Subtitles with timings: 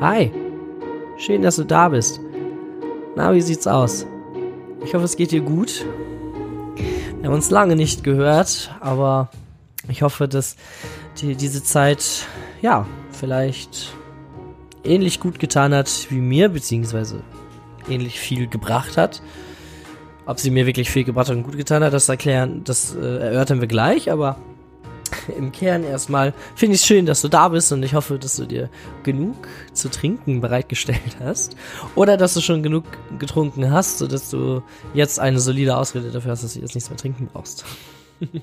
[0.00, 0.32] Hi.
[1.18, 2.20] Schön, dass du da bist.
[3.14, 4.06] Na, wie sieht's aus?
[4.84, 5.84] Ich hoffe, es geht dir gut.
[7.20, 9.30] Wir haben uns lange nicht gehört, aber
[9.88, 10.56] ich hoffe, dass
[11.20, 12.26] dir diese Zeit,
[12.60, 13.94] ja, vielleicht
[14.84, 17.22] ähnlich gut getan hat wie mir, beziehungsweise
[17.88, 19.22] ähnlich viel gebracht hat.
[20.26, 23.18] Ob sie mir wirklich viel gebracht hat und gut getan hat, das erklären, das äh,
[23.18, 24.36] erörtern wir gleich, aber
[25.36, 28.46] im Kern erstmal finde ich schön, dass du da bist und ich hoffe, dass du
[28.46, 28.68] dir
[29.02, 31.56] genug zu trinken bereitgestellt hast.
[31.94, 32.84] Oder dass du schon genug
[33.18, 34.62] getrunken hast, sodass du
[34.94, 37.64] jetzt eine solide Ausrede dafür hast, dass du jetzt nichts mehr trinken brauchst.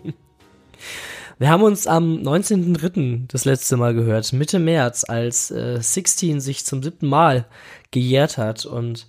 [1.39, 3.27] Wir haben uns am 19.03.
[3.31, 7.45] das letzte Mal gehört, Mitte März, als äh, 16 sich zum siebten Mal
[7.91, 9.07] gejährt hat und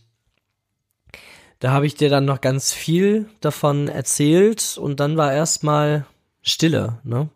[1.59, 6.07] da habe ich dir dann noch ganz viel davon erzählt und dann war erstmal
[6.41, 7.29] Stille, ne?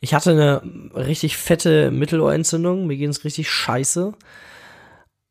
[0.00, 0.62] Ich hatte eine
[0.94, 4.14] richtig fette Mittelohrentzündung, mir ging es richtig scheiße.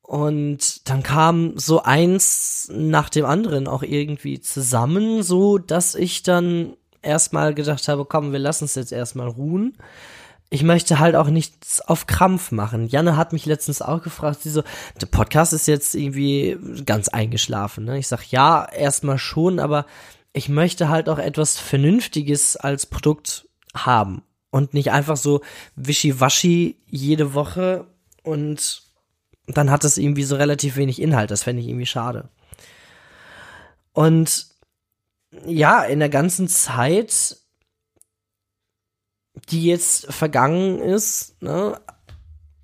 [0.07, 6.77] Und dann kam so eins nach dem anderen auch irgendwie zusammen, so dass ich dann
[7.01, 9.77] erstmal gedacht habe, komm, wir lassen es jetzt erstmal ruhen.
[10.49, 12.87] Ich möchte halt auch nichts auf Krampf machen.
[12.87, 14.63] Janne hat mich letztens auch gefragt, sie so,
[15.01, 17.83] der Podcast ist jetzt irgendwie ganz eingeschlafen.
[17.83, 17.97] Ne?
[17.97, 19.85] Ich sag ja, erstmal schon, aber
[20.31, 24.21] ich möchte halt auch etwas Vernünftiges als Produkt haben
[24.57, 25.41] und nicht einfach so
[25.75, 27.85] wischiwaschi jede Woche
[28.23, 28.81] und
[29.45, 31.31] dann hat es irgendwie so relativ wenig Inhalt.
[31.31, 32.29] Das fände ich irgendwie schade.
[33.93, 34.47] Und
[35.45, 37.37] ja, in der ganzen Zeit,
[39.49, 41.79] die jetzt vergangen ist, ne,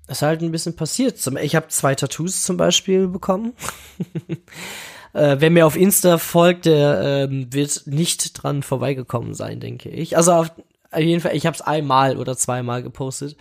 [0.08, 1.24] ist halt ein bisschen passiert.
[1.42, 3.54] Ich habe zwei Tattoos zum Beispiel bekommen.
[5.14, 10.16] äh, wer mir auf Insta folgt, der äh, wird nicht dran vorbeigekommen sein, denke ich.
[10.16, 10.50] Also auf,
[10.94, 13.36] auf jeden Fall, ich habe es einmal oder zweimal gepostet.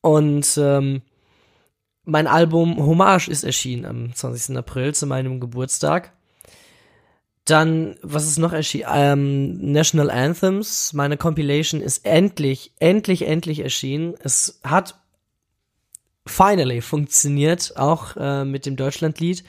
[0.00, 1.02] Und ähm,
[2.04, 4.56] mein Album Hommage ist erschienen am 20.
[4.56, 6.12] April zu meinem Geburtstag.
[7.44, 8.88] Dann, was ist noch erschienen?
[8.92, 10.92] Ähm, National Anthems.
[10.92, 14.14] Meine Compilation ist endlich, endlich, endlich erschienen.
[14.20, 14.98] Es hat
[16.26, 19.44] finally funktioniert, auch äh, mit dem Deutschlandlied.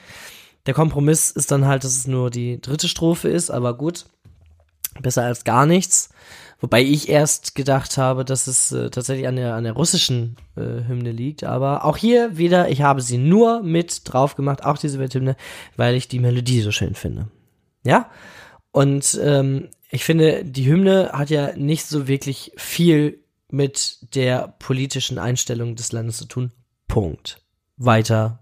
[0.67, 4.05] Der Kompromiss ist dann halt, dass es nur die dritte Strophe ist, aber gut.
[5.01, 6.09] Besser als gar nichts.
[6.59, 10.87] Wobei ich erst gedacht habe, dass es äh, tatsächlich an der, an der russischen äh,
[10.87, 11.43] Hymne liegt.
[11.43, 15.35] Aber auch hier wieder, ich habe sie nur mit drauf gemacht, auch diese Welthymne,
[15.75, 17.27] weil ich die Melodie so schön finde.
[17.83, 18.09] Ja?
[18.71, 23.19] Und ähm, ich finde, die Hymne hat ja nicht so wirklich viel
[23.49, 26.51] mit der politischen Einstellung des Landes zu tun.
[26.87, 27.39] Punkt.
[27.77, 28.39] Weiter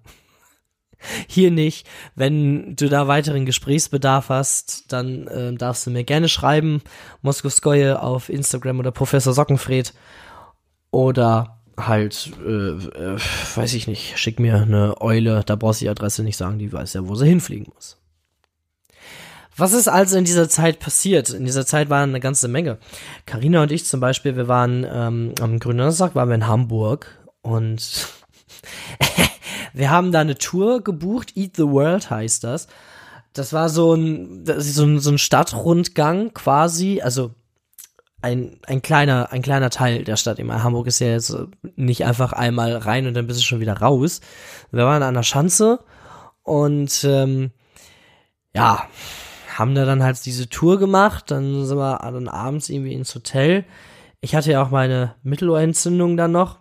[1.27, 1.87] hier nicht.
[2.15, 6.81] Wenn du da weiteren Gesprächsbedarf hast, dann äh, darfst du mir gerne schreiben.
[7.21, 9.93] Moskowskoje auf Instagram oder Professor Sockenfred.
[10.91, 13.19] Oder halt, äh, äh,
[13.55, 16.71] weiß ich nicht, schick mir eine Eule, da brauchst du die Adresse nicht sagen, die
[16.71, 17.97] weiß ja, wo sie hinfliegen muss.
[19.57, 21.29] Was ist also in dieser Zeit passiert?
[21.29, 22.77] In dieser Zeit waren eine ganze Menge.
[23.25, 27.07] Karina und ich zum Beispiel, wir waren ähm, am Gründonnerstag waren wir in Hamburg
[27.41, 28.07] und
[29.75, 32.67] Wir haben da eine Tour gebucht, Eat the World heißt das.
[33.33, 37.35] Das war so ein, so ein, so ein Stadtrundgang quasi, also
[38.21, 40.39] ein, ein kleiner, ein kleiner Teil der Stadt.
[40.39, 41.35] Immer Hamburg ist ja jetzt
[41.75, 44.21] nicht einfach einmal rein und dann bist du schon wieder raus.
[44.71, 45.83] Wir waren an der Schanze
[46.43, 47.51] und ähm,
[48.53, 48.87] ja,
[49.57, 51.31] haben da dann halt diese Tour gemacht.
[51.31, 53.65] Dann sind wir dann abends irgendwie ins Hotel.
[54.21, 56.59] Ich hatte ja auch meine Mittelohrentzündung dann noch.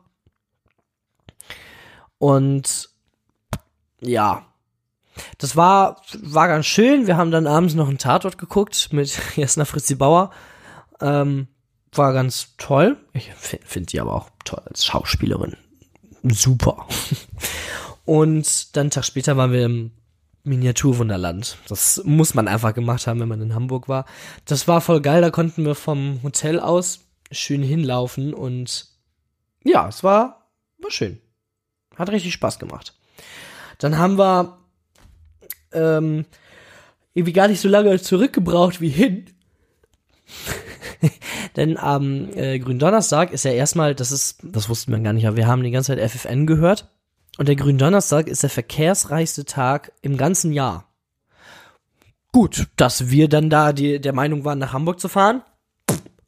[2.19, 2.94] Und
[4.01, 4.47] ja,
[5.39, 7.07] das war, war ganz schön.
[7.07, 10.31] Wir haben dann abends noch einen Tatort geguckt mit Jasna Fritzi Bauer.
[11.01, 11.49] Ähm,
[11.93, 12.97] war ganz toll.
[13.13, 15.57] Ich finde sie aber auch toll als Schauspielerin.
[16.25, 16.87] Super.
[18.05, 19.93] Und dann einen Tag später waren wir im
[20.43, 21.57] Miniaturwunderland.
[21.69, 24.05] Das muss man einfach gemacht haben, wenn man in Hamburg war.
[24.45, 25.23] Das war voll geil.
[25.23, 27.01] Da konnten wir vom Hotel aus
[27.31, 28.87] schön hinlaufen und
[29.65, 31.19] ja, es war, war schön.
[31.97, 32.95] Hat richtig Spaß gemacht.
[33.79, 34.59] Dann haben wir
[35.73, 36.25] ähm,
[37.15, 39.27] irgendwie gar nicht so lange zurückgebraucht wie hin.
[41.57, 45.37] Denn am äh, Gründonnerstag ist ja erstmal, das ist, das wusste man gar nicht, aber
[45.37, 46.91] wir haben die ganze Zeit FFN gehört.
[47.39, 50.89] Und der Gründonnerstag ist der verkehrsreichste Tag im ganzen Jahr.
[52.33, 55.43] Gut, dass wir dann da die, der Meinung waren, nach Hamburg zu fahren.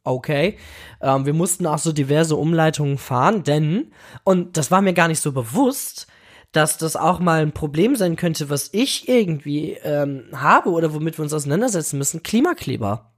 [0.03, 0.57] Okay.
[1.01, 3.91] Ähm, wir mussten auch so diverse Umleitungen fahren, denn,
[4.23, 6.07] und das war mir gar nicht so bewusst,
[6.51, 11.17] dass das auch mal ein Problem sein könnte, was ich irgendwie ähm, habe oder womit
[11.17, 13.13] wir uns auseinandersetzen müssen, Klimakleber.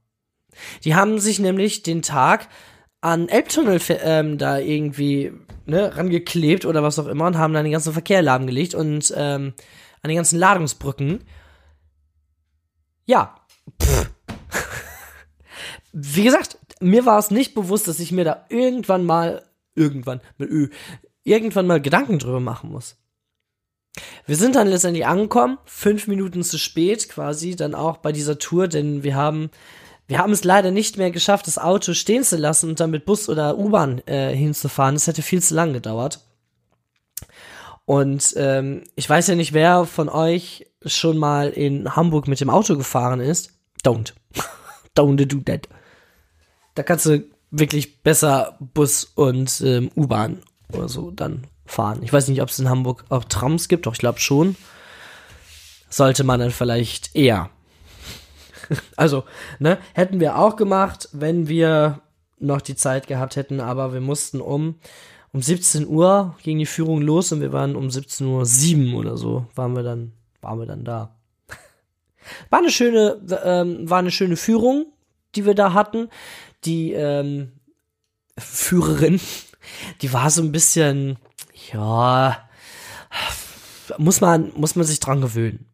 [0.84, 2.48] Die haben sich nämlich den Tag
[3.00, 5.32] an Elbtunnel ähm, da irgendwie
[5.64, 9.54] ne, rangeklebt oder was auch immer und haben dann den ganzen Verkehr lahmgelegt und ähm,
[10.02, 11.24] an den ganzen Ladungsbrücken.
[13.06, 13.36] Ja.
[13.80, 14.10] Pff.
[15.92, 19.44] Wie gesagt, mir war es nicht bewusst, dass ich mir da irgendwann mal,
[19.74, 20.68] irgendwann mit Ö,
[21.24, 22.96] irgendwann mal Gedanken drüber machen muss.
[24.26, 28.68] Wir sind dann letztendlich angekommen, fünf Minuten zu spät quasi, dann auch bei dieser Tour,
[28.68, 29.50] denn wir haben,
[30.06, 33.04] wir haben es leider nicht mehr geschafft, das Auto stehen zu lassen und dann mit
[33.04, 34.94] Bus oder U-Bahn äh, hinzufahren.
[34.94, 36.20] Das hätte viel zu lang gedauert.
[37.84, 42.50] Und ähm, ich weiß ja nicht, wer von euch schon mal in Hamburg mit dem
[42.50, 43.58] Auto gefahren ist.
[43.84, 44.12] Don't.
[44.96, 45.68] Don't do that.
[46.76, 52.02] Da kannst du wirklich besser Bus und ähm, U-Bahn oder so dann fahren.
[52.02, 54.56] Ich weiß nicht, ob es in Hamburg auch Trams gibt, doch ich glaube schon.
[55.88, 57.50] Sollte man dann vielleicht eher.
[58.96, 59.24] also,
[59.58, 62.00] ne, hätten wir auch gemacht, wenn wir
[62.38, 64.76] noch die Zeit gehabt hätten, aber wir mussten um
[65.32, 69.46] um 17 Uhr ging die Führung los und wir waren um 17.07 Uhr oder so,
[69.54, 71.14] waren wir dann, waren wir dann da.
[72.50, 74.86] War eine schöne, ähm, war eine schöne Führung,
[75.34, 76.08] die wir da hatten.
[76.64, 77.52] Die ähm,
[78.38, 79.20] Führerin,
[80.02, 81.16] die war so ein bisschen,
[81.72, 82.48] ja,
[83.98, 85.66] muss man, muss man sich dran gewöhnen.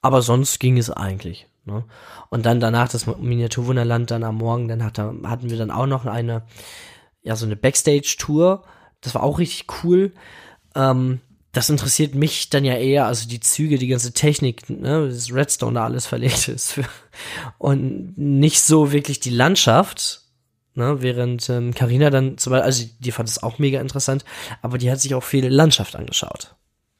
[0.00, 1.46] Aber sonst ging es eigentlich.
[1.64, 1.84] Ne?
[2.28, 6.06] Und dann danach das Miniaturwunderland dann am Morgen, dann hat, hatten wir dann auch noch
[6.06, 6.42] eine,
[7.22, 8.64] ja, so eine Backstage-Tour.
[9.00, 10.12] Das war auch richtig cool.
[10.74, 11.20] Ähm,
[11.52, 15.74] das interessiert mich dann ja eher, also die Züge, die ganze Technik, ne, das Redstone
[15.74, 16.80] da alles verlegt ist.
[17.58, 20.21] und nicht so wirklich die Landschaft,
[20.74, 24.24] Ne, während ähm, dann zum Beispiel, also die, die fand es auch mega interessant,
[24.62, 26.54] aber die hat sich auch viel Landschaft angeschaut.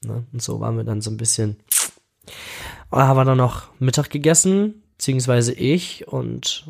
[0.05, 0.27] Ne?
[0.31, 1.57] Und so waren wir dann so ein bisschen.
[2.91, 6.67] Haben wir dann noch Mittag gegessen, beziehungsweise ich, und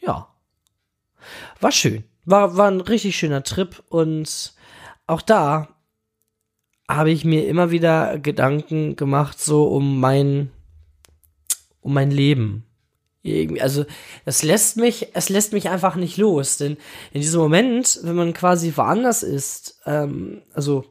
[0.00, 0.28] ja.
[1.60, 2.04] War schön.
[2.24, 4.54] War, war ein richtig schöner Trip und
[5.08, 5.68] auch da
[6.88, 10.52] habe ich mir immer wieder Gedanken gemacht, so um mein,
[11.80, 12.64] um mein Leben
[13.24, 13.86] irgendwie, also
[14.24, 16.76] das lässt mich, es lässt mich einfach nicht los, denn
[17.12, 20.84] in diesem Moment, wenn man quasi woanders ist, ähm, also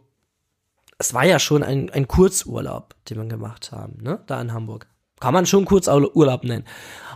[0.97, 4.87] es war ja schon ein, ein Kurzurlaub, den wir gemacht haben, ne, da in Hamburg.
[5.19, 6.65] Kann man schon Kurzurlaub nennen.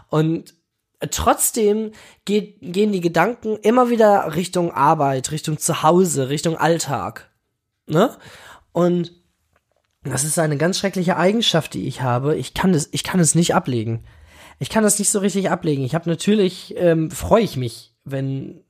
[0.10, 0.54] Und
[1.10, 1.92] trotzdem
[2.26, 7.32] geht, gehen die Gedanken immer wieder Richtung Arbeit, Richtung Zuhause, Richtung Alltag,
[7.88, 8.16] ne?
[8.72, 9.14] Und
[10.04, 12.38] das ist eine ganz schreckliche Eigenschaft, die ich habe.
[12.38, 14.06] Ich kann es, ich kann es nicht ablegen
[14.60, 15.84] ich kann das nicht so richtig ablegen.
[15.84, 18.62] Ich habe natürlich, ähm, freue ich mich, wenn,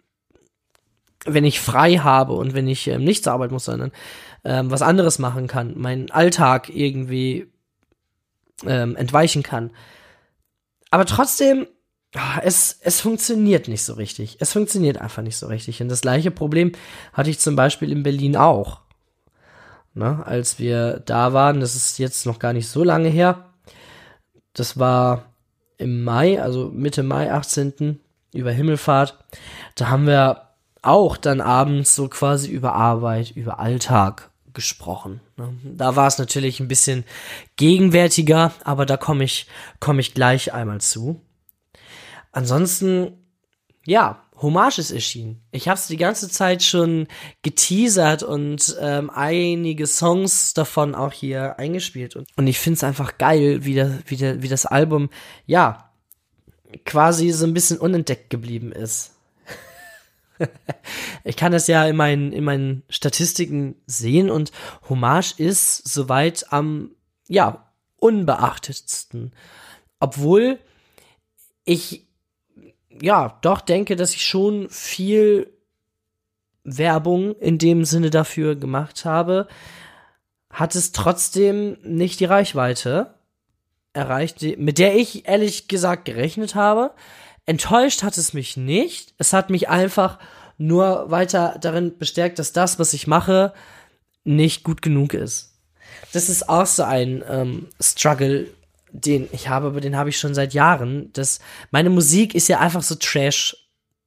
[1.26, 3.92] wenn ich frei habe und wenn ich ähm, nicht zur Arbeit muss, sondern
[4.44, 7.52] ähm, was anderes machen kann, meinen Alltag irgendwie
[8.66, 9.72] ähm, entweichen kann.
[10.90, 11.68] Aber trotzdem,
[12.16, 14.38] ah, es, es funktioniert nicht so richtig.
[14.40, 15.82] Es funktioniert einfach nicht so richtig.
[15.82, 16.72] Und das gleiche Problem
[17.14, 18.82] hatte ich zum Beispiel in Berlin auch.
[19.94, 23.50] Ne, als wir da waren, das ist jetzt noch gar nicht so lange her.
[24.54, 25.34] Das war
[25.78, 28.00] im Mai, also Mitte Mai, 18.
[28.34, 29.18] über Himmelfahrt.
[29.76, 30.48] Da haben wir
[30.82, 35.22] auch dann abends so quasi über Arbeit, über Alltag gesprochen.
[35.36, 35.56] Ne?
[35.64, 37.04] Da war es natürlich ein bisschen
[37.58, 39.48] gegenwärtiger, aber da komme ich,
[39.80, 41.22] komme ich gleich einmal zu.
[42.32, 43.14] Ansonsten,
[43.86, 45.42] ja, Hommage ist erschienen.
[45.52, 47.08] Ich habe es die ganze Zeit schon
[47.42, 52.16] geteasert und ähm, einige Songs davon auch hier eingespielt.
[52.16, 55.10] Und, und ich finde es einfach geil, wie, der, wie, der, wie das Album,
[55.46, 55.92] ja,
[56.86, 59.16] quasi so ein bisschen unentdeckt geblieben ist.
[61.24, 64.52] ich kann das ja in meinen, in meinen Statistiken sehen und
[64.90, 66.92] Hommage ist soweit am,
[67.28, 69.34] ja, unbeachtetsten.
[70.00, 70.60] Obwohl
[71.66, 72.07] ich
[72.90, 75.52] ja, doch denke, dass ich schon viel
[76.64, 79.48] Werbung in dem Sinne dafür gemacht habe,
[80.50, 83.14] hat es trotzdem nicht die Reichweite
[83.94, 86.92] erreicht, mit der ich ehrlich gesagt gerechnet habe.
[87.46, 89.14] Enttäuscht hat es mich nicht.
[89.18, 90.20] Es hat mich einfach
[90.58, 93.54] nur weiter darin bestärkt, dass das, was ich mache,
[94.24, 95.54] nicht gut genug ist.
[96.14, 98.48] Das ist auch so ein ähm, Struggle,
[99.06, 101.12] den ich habe, aber den habe ich schon seit Jahren.
[101.14, 101.40] Das,
[101.72, 103.64] meine Musik ist ja einfach so Trash.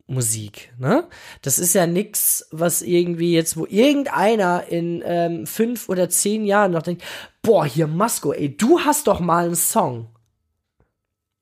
[0.07, 1.09] Musik, ne?
[1.41, 6.73] Das ist ja nix, was irgendwie jetzt, wo irgendeiner in ähm, fünf oder zehn Jahren
[6.73, 7.05] noch denkt,
[7.43, 10.09] boah, hier Masko, ey, du hast doch mal einen Song.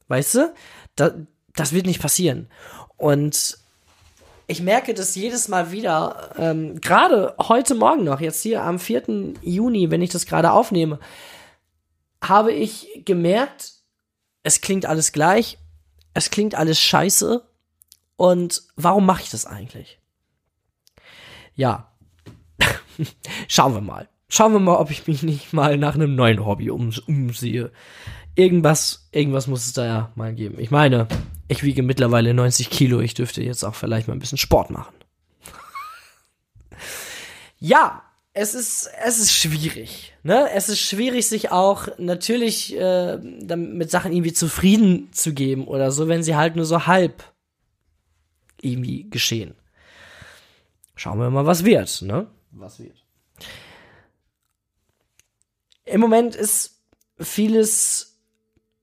[0.08, 0.54] Weißt du?
[0.96, 1.12] Da,
[1.54, 2.50] das wird nicht passieren.
[2.98, 3.58] Und
[4.48, 9.34] ich merke das jedes Mal wieder, ähm, gerade heute Morgen noch, jetzt hier am 4.
[9.40, 10.98] Juni, wenn ich das gerade aufnehme,
[12.22, 13.74] habe ich gemerkt,
[14.42, 15.58] es klingt alles gleich,
[16.14, 17.46] es klingt alles scheiße
[18.16, 19.98] und warum mache ich das eigentlich?
[21.58, 21.90] ja,
[23.48, 24.08] schauen wir mal.
[24.30, 27.72] Schauen wir mal, ob ich mich nicht mal nach einem neuen Hobby um, umsehe.
[28.36, 30.60] Irgendwas, irgendwas muss es da ja mal geben.
[30.60, 31.08] Ich meine,
[31.48, 33.00] ich wiege mittlerweile 90 Kilo.
[33.00, 34.94] Ich dürfte jetzt auch vielleicht mal ein bisschen Sport machen.
[37.58, 38.02] ja,
[38.40, 40.12] es ist, es ist schwierig.
[40.22, 40.48] Ne?
[40.52, 46.06] Es ist schwierig, sich auch natürlich äh, mit Sachen irgendwie zufrieden zu geben oder so,
[46.06, 47.24] wenn sie halt nur so halb
[48.60, 49.54] irgendwie geschehen.
[50.94, 52.28] Schauen wir mal, was wird, ne?
[52.52, 53.04] Was wird.
[55.84, 56.80] Im Moment ist
[57.18, 58.20] vieles,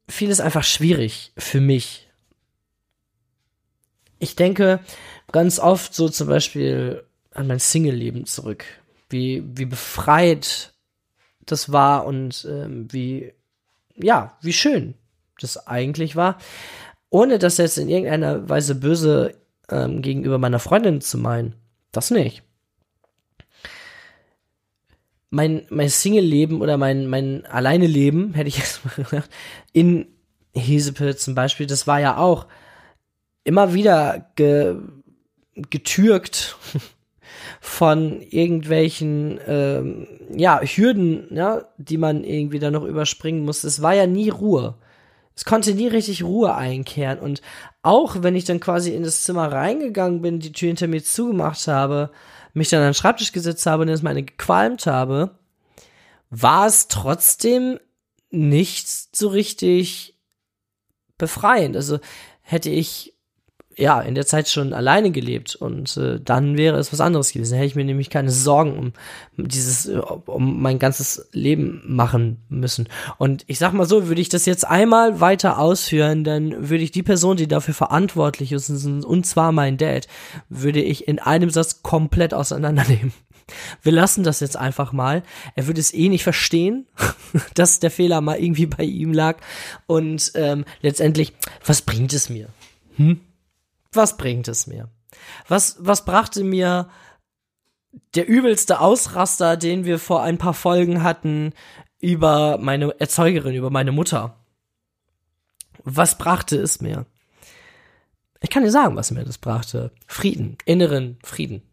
[0.10, 2.10] vieles einfach schwierig für mich.
[4.20, 4.82] Ich denke
[5.32, 8.66] ganz oft so zum Beispiel an mein Single-Leben zurück.
[9.10, 10.74] Wie, wie befreit
[11.46, 13.34] das war und ähm, wie,
[13.96, 14.96] ja, wie schön
[15.40, 16.38] das eigentlich war.
[17.10, 19.36] Ohne das jetzt in irgendeiner Weise böse
[19.70, 21.56] ähm, gegenüber meiner Freundin zu meinen.
[21.92, 22.44] Das nicht.
[25.30, 29.30] Mein, mein Single-Leben oder mein, mein Alleine-Leben, hätte ich jetzt mal gesagt,
[29.74, 30.08] in
[30.54, 32.48] Hesepe zum Beispiel, das war ja auch
[33.44, 34.78] immer wieder ge,
[35.56, 36.58] getürkt
[37.62, 43.64] von irgendwelchen ähm, ja, Hürden, ja, die man irgendwie da noch überspringen muss.
[43.64, 44.75] Es war ja nie Ruhe.
[45.36, 47.20] Es konnte nie richtig Ruhe einkehren.
[47.20, 47.42] Und
[47.82, 51.68] auch wenn ich dann quasi in das Zimmer reingegangen bin, die Tür hinter mir zugemacht
[51.68, 52.12] habe,
[52.54, 55.38] mich dann an den Schreibtisch gesetzt habe und jetzt meine gequalmt habe,
[56.30, 57.80] war es trotzdem
[58.32, 60.18] nicht so richtig
[61.18, 61.75] befreiend.
[61.75, 62.00] Also
[62.42, 63.15] hätte ich
[63.77, 67.51] ja, in der Zeit schon alleine gelebt und äh, dann wäre es was anderes gewesen.
[67.51, 68.94] Da hätte ich mir nämlich keine Sorgen um
[69.38, 72.88] dieses, äh, um mein ganzes Leben machen müssen.
[73.17, 76.91] Und ich sag mal so, würde ich das jetzt einmal weiter ausführen, dann würde ich
[76.91, 80.08] die Person, die dafür verantwortlich ist, und zwar mein Dad,
[80.50, 83.13] würde ich in einem Satz komplett auseinandernehmen.
[83.84, 85.22] Wir lassen das jetzt einfach mal.
[85.55, 86.88] Er würde es eh nicht verstehen,
[87.53, 89.38] dass der Fehler mal irgendwie bei ihm lag.
[89.86, 92.48] Und ähm, letztendlich, was bringt es mir?
[92.96, 93.20] Hm?
[93.96, 94.90] Was bringt es mir?
[95.48, 96.90] Was, was brachte mir
[98.16, 101.54] der übelste Ausraster, den wir vor ein paar Folgen hatten,
[102.02, 104.36] über meine Erzeugerin, über meine Mutter?
[105.84, 107.06] Was brachte es mir?
[108.42, 109.92] Ich kann dir sagen, was mir das brachte.
[110.08, 111.64] Frieden, inneren Frieden.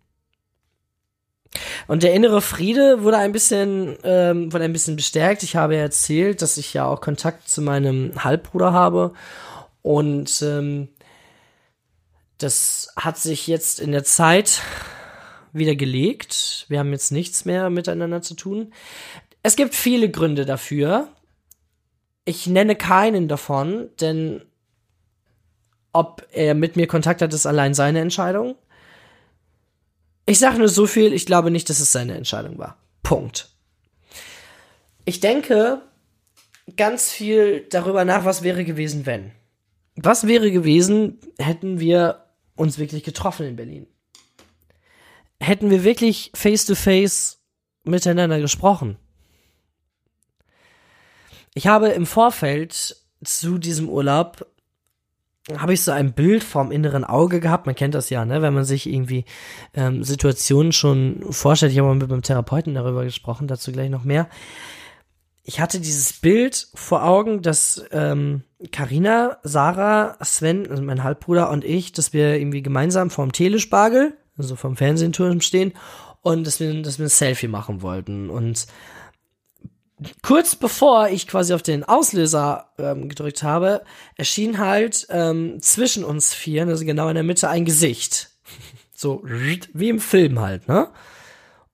[1.86, 5.42] Und der innere Friede wurde ein bisschen, ähm, wurde ein bisschen bestärkt.
[5.42, 9.12] Ich habe erzählt, dass ich ja auch Kontakt zu meinem Halbbruder habe.
[9.82, 10.88] Und ähm,
[12.42, 14.60] das hat sich jetzt in der Zeit
[15.52, 16.66] wieder gelegt.
[16.68, 18.72] Wir haben jetzt nichts mehr miteinander zu tun.
[19.42, 21.08] Es gibt viele Gründe dafür.
[22.24, 24.42] Ich nenne keinen davon, denn
[25.92, 28.56] ob er mit mir Kontakt hat, ist allein seine Entscheidung.
[30.24, 32.78] Ich sage nur so viel, ich glaube nicht, dass es seine Entscheidung war.
[33.02, 33.50] Punkt.
[35.04, 35.82] Ich denke
[36.76, 39.32] ganz viel darüber nach, was wäre gewesen, wenn.
[39.96, 42.21] Was wäre gewesen, hätten wir
[42.62, 43.86] uns wirklich getroffen in Berlin.
[45.40, 47.42] Hätten wir wirklich face to face
[47.84, 48.96] miteinander gesprochen.
[51.54, 54.46] Ich habe im Vorfeld zu diesem Urlaub
[55.58, 57.66] habe ich so ein Bild vom inneren Auge gehabt.
[57.66, 58.42] Man kennt das ja, ne?
[58.42, 59.24] Wenn man sich irgendwie
[59.74, 61.72] ähm, Situationen schon vorstellt.
[61.72, 64.28] Ich habe mal mit meinem Therapeuten darüber gesprochen, dazu gleich noch mehr.
[65.44, 71.64] Ich hatte dieses Bild vor Augen, dass ähm, Carina, Sarah, Sven, also mein Halbbruder und
[71.64, 75.72] ich, dass wir irgendwie gemeinsam vorm Telespargel, also vom Fernsehturm stehen
[76.20, 78.30] und dass wir, dass wir ein Selfie machen wollten.
[78.30, 78.66] Und
[80.22, 83.82] kurz bevor ich quasi auf den Auslöser ähm, gedrückt habe,
[84.16, 88.30] erschien halt ähm, zwischen uns vier, also genau in der Mitte, ein Gesicht.
[88.94, 90.88] So wie im Film halt, ne?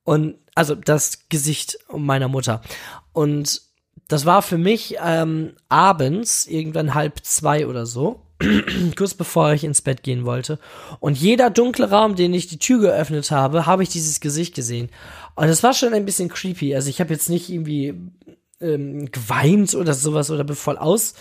[0.02, 2.62] Und also das Gesicht meiner Mutter.
[3.12, 3.62] Und
[4.08, 8.22] das war für mich ähm, abends, irgendwann halb zwei oder so,
[8.96, 10.58] kurz bevor ich ins Bett gehen wollte.
[11.00, 14.90] Und jeder dunkle Raum, den ich die Tür geöffnet habe, habe ich dieses Gesicht gesehen.
[15.34, 16.74] Und es war schon ein bisschen creepy.
[16.74, 17.94] Also ich habe jetzt nicht irgendwie
[18.60, 21.14] ähm, geweint oder sowas oder voll aus,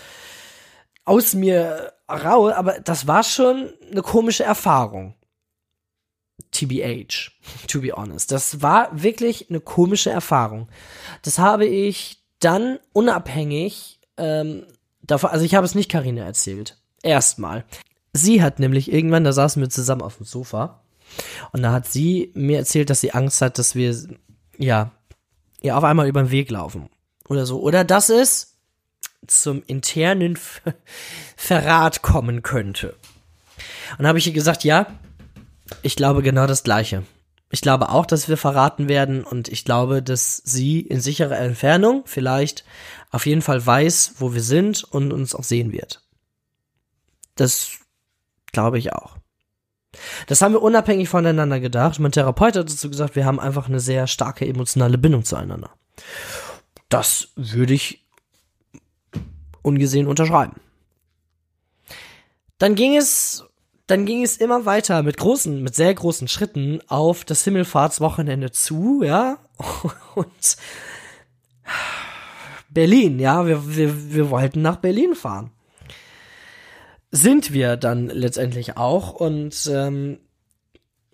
[1.04, 5.14] aus mir rau, aber das war schon eine komische Erfahrung.
[6.52, 7.30] TBH,
[7.66, 8.32] to be honest.
[8.32, 10.68] Das war wirklich eine komische Erfahrung.
[11.22, 14.64] Das habe ich dann unabhängig ähm,
[15.02, 16.78] davon, also ich habe es nicht Karina erzählt.
[17.02, 17.64] Erstmal.
[18.12, 20.82] Sie hat nämlich irgendwann, da saßen wir zusammen auf dem Sofa
[21.52, 23.94] und da hat sie mir erzählt, dass sie Angst hat, dass wir
[24.56, 24.92] ja
[25.60, 26.88] ihr auf einmal über den Weg laufen
[27.28, 28.56] oder so oder dass es
[29.26, 30.38] zum internen
[31.36, 32.96] Verrat kommen könnte.
[33.98, 34.86] Und habe ich ihr gesagt, ja,
[35.82, 37.02] ich glaube genau das gleiche.
[37.50, 42.02] Ich glaube auch, dass wir verraten werden und ich glaube, dass sie in sicherer Entfernung
[42.04, 42.64] vielleicht
[43.10, 46.02] auf jeden Fall weiß, wo wir sind und uns auch sehen wird.
[47.36, 47.78] Das
[48.52, 49.16] glaube ich auch.
[50.26, 51.98] Das haben wir unabhängig voneinander gedacht.
[51.98, 55.70] Mein Therapeut hat dazu gesagt, wir haben einfach eine sehr starke emotionale Bindung zueinander.
[56.88, 58.06] Das würde ich
[59.62, 60.60] ungesehen unterschreiben.
[62.58, 63.44] Dann ging es,
[63.88, 69.02] dann ging es immer weiter mit großen, mit sehr großen Schritten auf das Himmelfahrtswochenende zu,
[69.02, 69.38] ja.
[70.14, 70.56] Und
[72.68, 75.50] Berlin, ja, wir, wir, wir wollten nach Berlin fahren.
[77.10, 80.18] Sind wir dann letztendlich auch und ähm,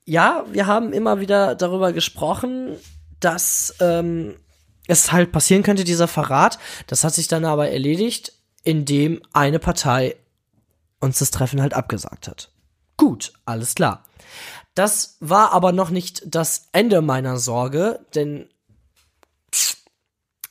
[0.04, 2.76] ja, wir haben immer wieder darüber gesprochen,
[3.20, 4.34] dass ähm,
[4.88, 6.58] es halt passieren könnte, dieser Verrat.
[6.88, 8.32] Das hat sich dann aber erledigt,
[8.64, 10.16] indem eine Partei
[10.98, 12.50] uns das Treffen halt abgesagt hat.
[12.96, 14.04] Gut, alles klar.
[14.74, 18.48] Das war aber noch nicht das Ende meiner Sorge, denn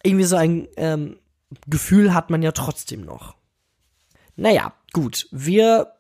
[0.04, 1.18] irgendwie so ein ähm,
[1.68, 3.36] Gefühl hat man ja trotzdem noch.
[4.36, 5.94] Naja, gut, wir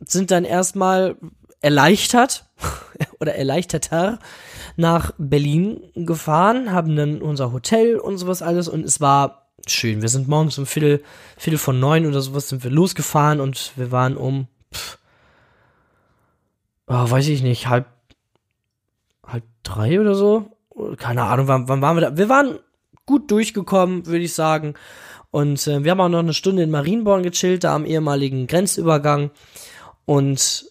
[0.00, 1.16] sind dann erstmal
[1.60, 2.46] erleichtert
[3.20, 4.18] oder erleichterter
[4.76, 10.02] nach Berlin gefahren, haben dann unser Hotel und sowas alles und es war schön.
[10.02, 11.02] Wir sind morgens um Viertel,
[11.36, 14.98] Viertel von neun oder sowas sind wir losgefahren und wir waren um, pff,
[16.86, 17.86] oh, weiß ich nicht, halb,
[19.26, 20.50] halb drei oder so.
[20.98, 22.16] Keine Ahnung, wann, wann waren wir da?
[22.16, 22.58] Wir waren
[23.06, 24.74] gut durchgekommen, würde ich sagen.
[25.30, 29.30] Und äh, wir haben auch noch eine Stunde in Marienborn gechillt, da am ehemaligen Grenzübergang.
[30.04, 30.66] Und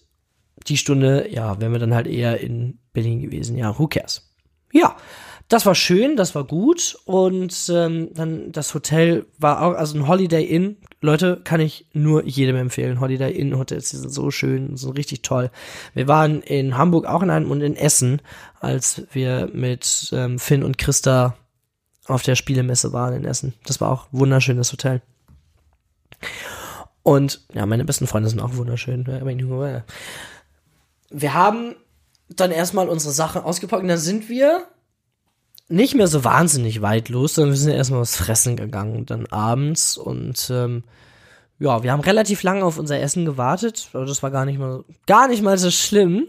[0.67, 3.57] die Stunde, ja, wären wir dann halt eher in Berlin gewesen.
[3.57, 4.33] Ja, who cares?
[4.71, 4.95] Ja,
[5.47, 10.07] das war schön, das war gut und ähm, dann das Hotel war auch, also ein
[10.07, 10.77] Holiday Inn.
[11.05, 12.99] Leute, kann ich nur jedem empfehlen.
[12.99, 15.51] Holiday Inn Hotels, die sind so schön, sind richtig toll.
[15.93, 18.21] Wir waren in Hamburg auch in einem und in Essen,
[18.59, 21.35] als wir mit ähm, Finn und Christa
[22.07, 23.53] auf der Spielemesse waren in Essen.
[23.65, 25.01] Das war auch wunderschönes Hotel.
[27.03, 29.05] Und ja, meine besten Freunde sind auch wunderschön.
[31.09, 31.75] Wir haben
[32.29, 34.67] dann erstmal unsere Sachen ausgepackt und dann sind wir
[35.67, 39.97] nicht mehr so wahnsinnig weit los, sondern wir sind erstmal was fressen gegangen dann abends
[39.97, 40.83] und ähm,
[41.57, 44.83] ja, wir haben relativ lange auf unser Essen gewartet, aber das war gar nicht mal
[45.05, 46.27] gar nicht mal so schlimm.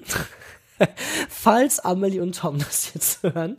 [1.28, 3.56] Falls Amelie und Tom das jetzt hören,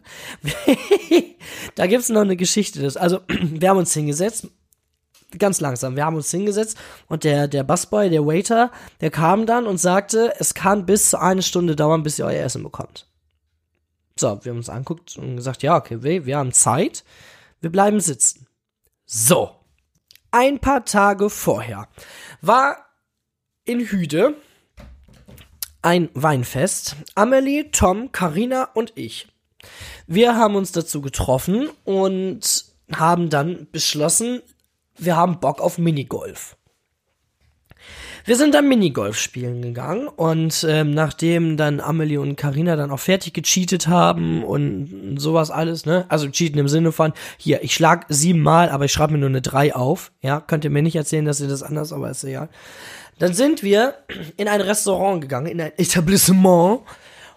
[1.76, 2.82] da gibt's noch eine Geschichte.
[2.82, 4.48] Das, also, wir haben uns hingesetzt,
[5.38, 5.96] ganz langsam.
[5.96, 10.34] Wir haben uns hingesetzt und der, der Busboy, der Waiter, der kam dann und sagte,
[10.40, 13.08] es kann bis zu eine Stunde dauern, bis ihr euer Essen bekommt.
[14.20, 17.04] So, wir haben uns anguckt und gesagt, ja, okay, wir, wir haben Zeit,
[17.62, 18.48] wir bleiben sitzen.
[19.06, 19.52] So,
[20.32, 21.88] ein paar Tage vorher
[22.42, 22.78] war
[23.64, 24.36] in Hüde
[25.82, 26.98] ein Weinfest.
[27.16, 29.28] Amelie, Tom, Karina und ich.
[30.06, 34.42] Wir haben uns dazu getroffen und haben dann beschlossen,
[34.98, 36.57] wir haben Bock auf Minigolf.
[38.28, 43.00] Wir sind dann Minigolf spielen gegangen und ähm, nachdem dann Amelie und Karina dann auch
[43.00, 46.06] fertig gecheatet haben und sowas alles, ne?
[46.10, 49.42] Also cheaten im Sinne von, hier, ich schlag siebenmal, aber ich schreibe mir nur eine
[49.42, 50.12] drei auf.
[50.22, 52.50] Ja, könnt ihr mir nicht erzählen, dass ihr das anders, aber ist egal.
[53.18, 53.94] Dann sind wir
[54.36, 56.82] in ein Restaurant gegangen, in ein Etablissement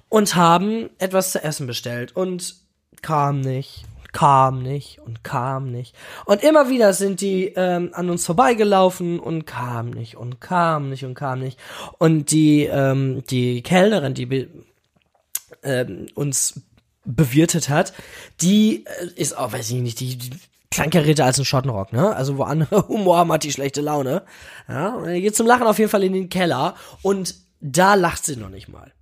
[0.09, 2.57] und haben etwas zu essen bestellt und
[3.01, 5.95] kam nicht kam nicht und kam nicht.
[6.25, 11.05] Und immer wieder sind die ähm, an uns vorbeigelaufen und kam nicht und kam nicht
[11.05, 11.59] und kam nicht.
[11.99, 14.49] Und die, ähm, die Kellnerin, die
[15.63, 16.63] ähm, uns
[17.05, 17.93] bewirtet hat,
[18.41, 20.31] die äh, ist auch, weiß ich nicht, die, die
[20.71, 22.15] kleingeräter als ein Schottenrock, ne?
[22.15, 24.23] Also wo andere Humor haben, hat die schlechte Laune.
[24.69, 28.25] Ja, und er geht zum Lachen auf jeden Fall in den Keller und da lacht
[28.25, 28.93] sie noch nicht mal.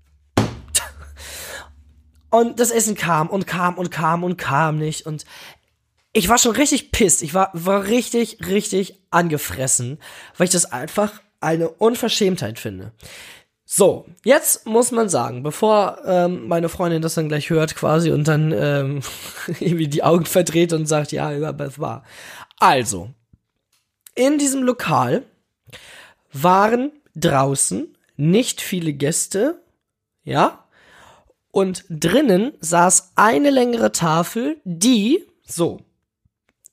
[2.30, 5.06] Und das Essen kam und kam und kam und kam nicht.
[5.06, 5.24] Und
[6.12, 7.22] ich war schon richtig pisst.
[7.22, 9.98] Ich war, war richtig, richtig angefressen,
[10.36, 12.92] weil ich das einfach eine Unverschämtheit finde.
[13.64, 18.26] So, jetzt muss man sagen, bevor ähm, meine Freundin das dann gleich hört quasi und
[18.26, 19.02] dann ähm,
[19.60, 22.02] irgendwie die Augen verdreht und sagt, ja, aber es war.
[22.58, 23.10] Also,
[24.14, 25.22] in diesem Lokal
[26.32, 29.62] waren draußen nicht viele Gäste,
[30.24, 30.64] ja,
[31.58, 35.80] und drinnen saß eine längere Tafel, die so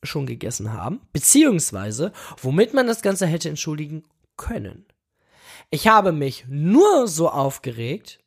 [0.04, 4.04] schon gegessen haben, beziehungsweise womit man das Ganze hätte entschuldigen
[4.38, 4.86] können.
[5.72, 8.20] Ich habe mich nur so aufgeregt,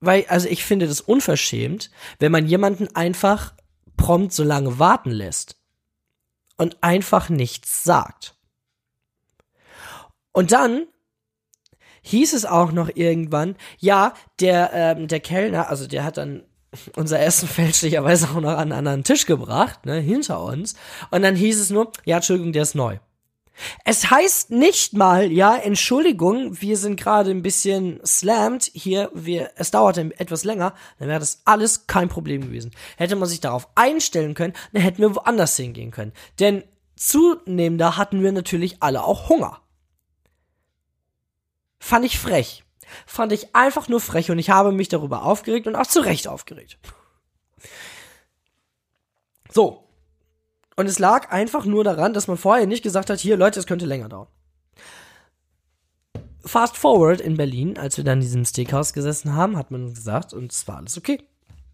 [0.00, 3.54] weil, also ich finde das unverschämt, wenn man jemanden einfach
[3.96, 5.56] prompt so lange warten lässt
[6.58, 8.34] und einfach nichts sagt.
[10.32, 10.88] Und dann
[12.02, 16.42] hieß es auch noch irgendwann, ja, der, ähm, der Kellner, also der hat dann
[16.96, 20.74] unser Essen fälschlicherweise auch noch an einen anderen Tisch gebracht, ne, hinter uns.
[21.10, 22.98] Und dann hieß es nur, ja, Entschuldigung, der ist neu.
[23.84, 29.70] Es heißt nicht mal, ja, Entschuldigung, wir sind gerade ein bisschen slammed hier, wir, es
[29.70, 32.70] dauert etwas länger, dann wäre das alles kein Problem gewesen.
[32.96, 36.12] Hätte man sich darauf einstellen können, dann hätten wir woanders hingehen können.
[36.38, 36.64] Denn
[36.96, 39.60] zunehmender hatten wir natürlich alle auch Hunger.
[41.80, 42.62] Fand ich frech.
[43.06, 46.28] Fand ich einfach nur frech und ich habe mich darüber aufgeregt und auch zu Recht
[46.28, 46.78] aufgeregt.
[49.52, 49.84] So,
[50.76, 53.66] und es lag einfach nur daran, dass man vorher nicht gesagt hat, hier Leute, es
[53.66, 54.28] könnte länger dauern.
[56.42, 60.32] Fast forward in Berlin, als wir dann in diesem Steakhouse gesessen haben, hat man gesagt,
[60.32, 61.22] und es war alles okay.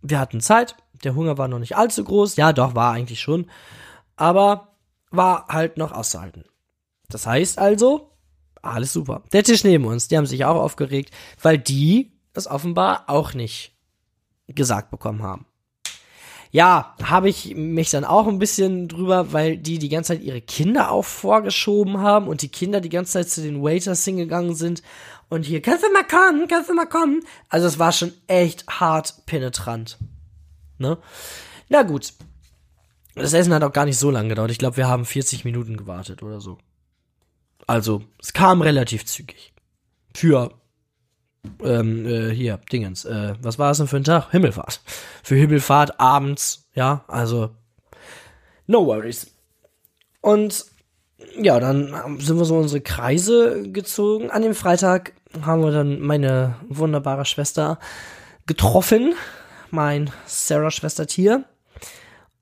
[0.03, 3.49] Wir hatten Zeit, der Hunger war noch nicht allzu groß, ja doch, war eigentlich schon,
[4.17, 4.75] aber
[5.11, 6.45] war halt noch auszuhalten.
[7.09, 8.11] Das heißt also,
[8.71, 9.23] alles super.
[9.33, 11.11] Der Tisch neben uns, die haben sich auch aufgeregt,
[11.43, 13.73] weil die es offenbar auch nicht
[14.49, 15.47] gesagt bekommen haben
[16.57, 20.41] ja, habe ich mich dann auch ein bisschen drüber, weil die die ganze Zeit ihre
[20.41, 24.83] Kinder auch vorgeschoben haben und die Kinder die ganze Zeit zu den Waiters hingegangen sind
[25.29, 27.21] und hier, kannst du mal kommen, kannst du mal kommen.
[27.51, 29.99] Also es war schon echt hart penetrant.
[30.79, 30.97] Ne?
[31.69, 32.15] Na gut.
[33.15, 34.51] Das Essen hat auch gar nicht so lange gedauert.
[34.51, 36.57] Ich glaube, wir haben 40 Minuten gewartet oder so.
[37.67, 39.53] Also, es kam relativ zügig.
[40.15, 40.53] Für
[41.63, 44.31] ähm, äh, hier, Dingens, äh, was war es denn für ein Tag?
[44.31, 44.81] Himmelfahrt.
[45.23, 47.51] Für Himmelfahrt abends, ja, also
[48.67, 49.33] no worries.
[50.21, 50.67] Und
[51.41, 54.31] ja, dann sind wir so unsere Kreise gezogen.
[54.31, 57.79] An dem Freitag haben wir dann meine wunderbare Schwester
[58.47, 59.15] getroffen,
[59.71, 61.45] mein Sarah-Schwestertier.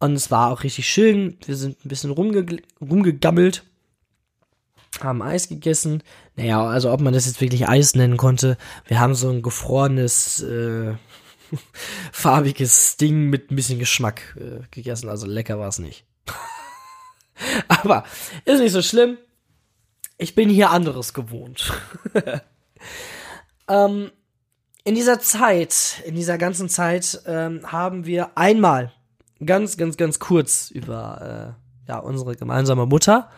[0.01, 1.39] Und es war auch richtig schön.
[1.47, 2.45] Wir sind ein bisschen rumge
[2.81, 3.65] rumgegammelt
[5.05, 6.03] haben Eis gegessen.
[6.37, 8.57] Naja, also ob man das jetzt wirklich Eis nennen konnte.
[8.87, 10.95] Wir haben so ein gefrorenes, äh,
[12.13, 15.09] farbiges Ding mit ein bisschen Geschmack äh, gegessen.
[15.09, 16.05] Also lecker war es nicht.
[17.69, 18.05] Aber
[18.45, 19.19] ist nicht so schlimm.
[20.19, 21.73] Ich bin hier anderes gewohnt.
[23.69, 24.11] ähm,
[24.85, 28.93] in dieser Zeit, in dieser ganzen Zeit, ähm, haben wir einmal
[29.45, 33.31] ganz, ganz, ganz kurz über äh, ja, unsere gemeinsame Mutter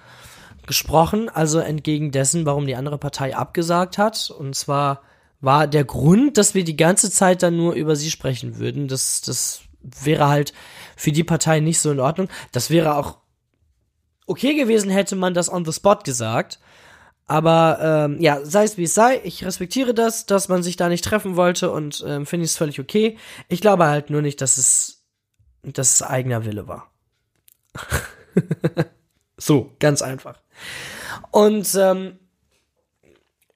[0.67, 4.31] gesprochen, also entgegen dessen, warum die andere Partei abgesagt hat.
[4.31, 5.03] Und zwar
[5.41, 8.89] war der Grund, dass wir die ganze Zeit dann nur über sie sprechen würden.
[8.89, 10.53] Das, das wäre halt
[10.97, 12.29] für die Partei nicht so in Ordnung.
[12.53, 13.19] Das wäre auch
[14.27, 16.59] okay gewesen, hätte man das on the spot gesagt.
[17.27, 20.89] Aber ähm, ja, sei es wie es sei, ich respektiere das, dass man sich da
[20.89, 23.19] nicht treffen wollte und ähm, finde ich es völlig okay.
[23.49, 25.05] Ich glaube halt nur nicht, dass es,
[25.63, 26.89] dass es eigener Wille war.
[29.37, 30.41] so, ganz einfach.
[31.31, 32.19] Und ähm,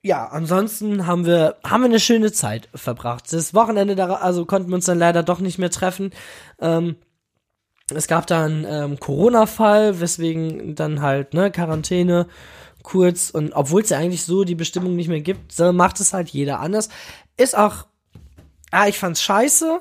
[0.03, 3.33] ja, ansonsten haben wir haben wir eine schöne Zeit verbracht.
[3.33, 6.13] Das Wochenende da also konnten wir uns dann leider doch nicht mehr treffen.
[6.59, 6.97] Ähm,
[7.95, 12.29] es gab da einen ähm, Corona-Fall, weswegen dann halt ne Quarantäne
[12.83, 16.31] kurz und obwohl es ja eigentlich so die Bestimmung nicht mehr gibt, macht es halt
[16.31, 16.89] jeder anders.
[17.37, 17.87] Ist auch,
[18.71, 19.81] ah, ich fand's scheiße,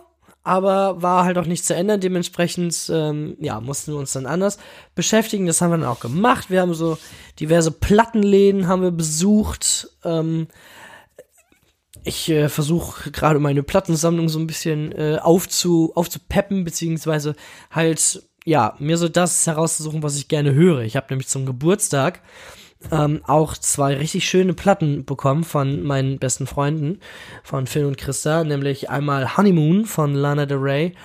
[0.49, 2.01] aber war halt auch nicht zu ändern.
[2.01, 4.57] Dementsprechend, ähm, ja, mussten wir uns dann anders
[4.95, 5.45] beschäftigen.
[5.45, 6.49] Das haben wir dann auch gemacht.
[6.49, 6.97] Wir haben so
[7.39, 9.89] diverse Plattenläden haben wir besucht.
[10.03, 10.47] Ähm,
[12.03, 17.35] ich äh, versuche gerade meine Plattensammlung so ein bisschen äh, aufzu, aufzupeppen, beziehungsweise
[17.69, 20.79] halt, ja, mir so das herauszusuchen, was ich gerne höre.
[20.79, 22.23] Ich habe nämlich zum Geburtstag
[22.91, 26.99] ähm, auch zwei richtig schöne Platten bekommen von meinen besten Freunden,
[27.43, 30.95] von Phil und Christa, nämlich einmal Honeymoon von Lana Del Rey,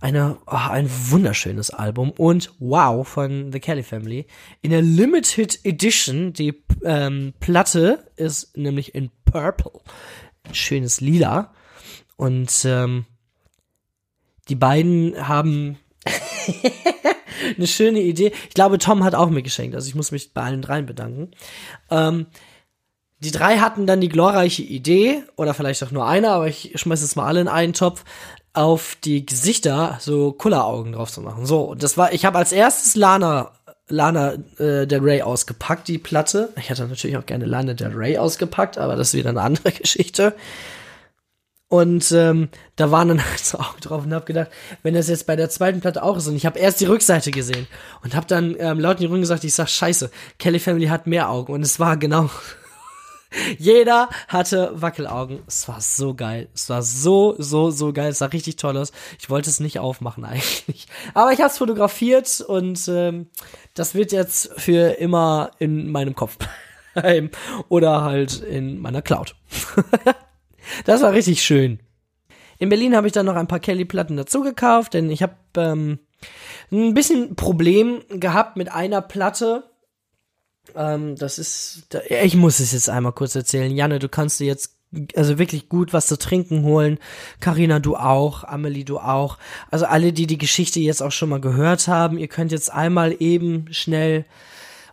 [0.00, 4.26] eine, oh, ein wunderschönes Album und Wow von The Kelly Family.
[4.62, 9.72] In der Limited Edition, die ähm, Platte ist nämlich in Purple.
[10.52, 11.52] Schönes Lila.
[12.16, 13.04] Und ähm,
[14.48, 15.78] die beiden haben
[17.56, 18.32] eine schöne Idee.
[18.48, 19.74] Ich glaube, Tom hat auch mitgeschenkt.
[19.74, 21.30] Also ich muss mich bei allen dreien bedanken.
[21.90, 22.26] Ähm,
[23.18, 27.02] die drei hatten dann die glorreiche Idee, oder vielleicht auch nur einer, aber ich schmeiß
[27.02, 28.04] jetzt mal alle in einen Topf,
[28.52, 31.46] auf die Gesichter so Kulleraugen drauf zu machen.
[31.46, 33.52] So, und das war, ich habe als erstes Lana
[33.90, 36.50] Lana äh, Del Rey ausgepackt, die Platte.
[36.56, 39.72] Ich hätte natürlich auch gerne Lana Del Rey ausgepackt, aber das ist wieder eine andere
[39.80, 40.34] Geschichte.
[41.70, 44.50] Und ähm, da waren dann halt so Augen drauf und hab gedacht,
[44.82, 47.30] wenn das jetzt bei der zweiten Platte auch ist und ich habe erst die Rückseite
[47.30, 47.66] gesehen
[48.02, 51.06] und hab dann ähm, laut in die Runde gesagt, ich sag scheiße, Kelly Family hat
[51.06, 52.28] mehr Augen und es war genau
[53.58, 55.44] jeder hatte Wackelaugen.
[55.46, 56.48] Es war so geil.
[56.52, 58.10] Es war so, so, so geil.
[58.10, 58.90] Es sah richtig toll aus.
[59.20, 60.88] Ich wollte es nicht aufmachen eigentlich.
[61.14, 63.28] Aber ich habe es fotografiert und ähm,
[63.74, 66.36] das wird jetzt für immer in meinem Kopf.
[66.94, 67.30] daheim
[67.68, 69.36] oder halt in meiner Cloud.
[70.84, 71.80] Das war richtig schön.
[72.58, 75.98] In Berlin habe ich dann noch ein paar Kelly-Platten dazu gekauft, denn ich habe ähm,
[76.70, 79.64] ein bisschen Problem gehabt mit einer Platte.
[80.74, 83.74] Ähm, das ist, ich muss es jetzt einmal kurz erzählen.
[83.74, 84.76] Janne, du kannst dir jetzt
[85.14, 86.98] also wirklich gut was zu trinken holen.
[87.38, 88.44] Karina, du auch.
[88.44, 89.38] Amelie, du auch.
[89.70, 93.14] Also alle, die die Geschichte jetzt auch schon mal gehört haben, ihr könnt jetzt einmal
[93.20, 94.24] eben schnell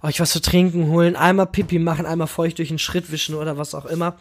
[0.01, 3.57] euch was zu trinken holen, einmal Pipi machen, einmal feucht durch den Schritt wischen oder
[3.57, 4.17] was auch immer.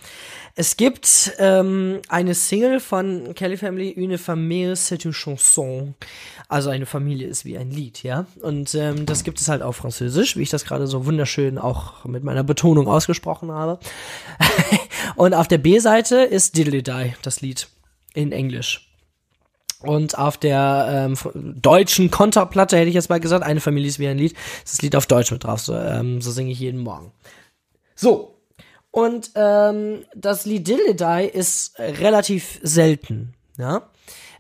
[0.55, 5.95] Es gibt ähm, eine Single von Kelly Family, Une famille c'est une chanson.
[6.49, 8.27] Also eine Familie ist wie ein Lied, ja.
[8.41, 12.05] Und ähm, das gibt es halt auf Französisch, wie ich das gerade so wunderschön auch
[12.05, 13.79] mit meiner Betonung ausgesprochen habe.
[15.17, 17.69] Und auf der B-Seite ist Diddly Die, das Lied
[18.15, 18.86] in Englisch.
[19.81, 24.09] Und auf der ähm, deutschen Konterplatte hätte ich jetzt mal gesagt, eine Familie ist wie
[24.09, 24.33] ein Lied,
[24.65, 25.61] ist das Lied auf Deutsch mit drauf.
[25.61, 27.13] So, ähm, so singe ich jeden Morgen.
[27.95, 28.39] So.
[28.91, 33.35] Und ähm, das Lied Die ist relativ selten.
[33.59, 33.91] Ja.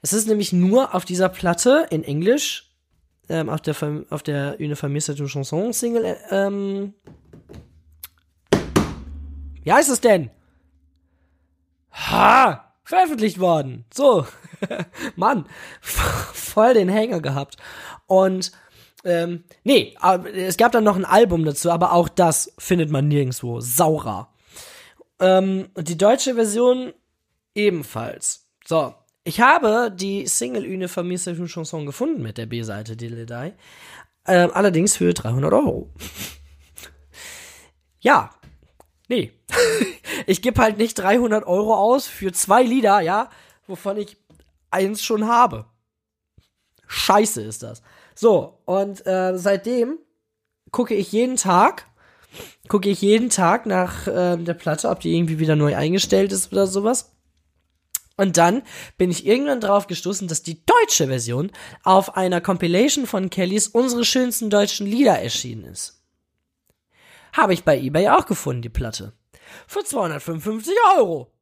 [0.00, 2.70] Es ist nämlich nur auf dieser Platte in Englisch,
[3.28, 3.74] ähm, auf der
[4.08, 6.94] auf der Une Famille c'est une chanson Single, ähm,
[9.64, 10.30] wie heißt es denn?
[11.90, 12.65] Ha!
[12.86, 13.84] Veröffentlicht worden.
[13.92, 14.26] So.
[15.16, 15.46] Mann,
[15.80, 17.56] voll den Hänger gehabt.
[18.06, 18.52] Und
[19.04, 19.94] ähm, nee,
[20.34, 23.60] es gab dann noch ein Album dazu, aber auch das findet man nirgendwo.
[23.60, 24.32] Saurer.
[25.20, 26.92] Ähm, die deutsche Version
[27.54, 28.46] ebenfalls.
[28.64, 28.94] So,
[29.24, 33.52] ich habe die Single Une Famille c'est une Chanson gefunden mit der B-Seite Diddly
[34.28, 35.90] ähm, allerdings für 300 Euro.
[38.00, 38.30] ja,
[39.08, 39.32] nee.
[40.26, 43.30] ich gebe halt nicht 300 Euro aus für zwei Lieder, ja,
[43.66, 44.16] wovon ich
[44.70, 45.66] eins schon habe.
[46.86, 47.82] Scheiße ist das.
[48.14, 49.98] So, und äh, seitdem
[50.70, 51.86] gucke ich jeden Tag,
[52.68, 56.52] gucke ich jeden Tag nach äh, der Platte, ob die irgendwie wieder neu eingestellt ist
[56.52, 57.12] oder sowas.
[58.16, 58.62] Und dann
[58.96, 64.04] bin ich irgendwann drauf gestoßen, dass die deutsche Version auf einer Compilation von Kellys Unsere
[64.04, 66.02] schönsten deutschen Lieder erschienen ist.
[67.36, 69.12] Habe ich bei eBay auch gefunden, die Platte.
[69.66, 71.32] Für 255 Euro.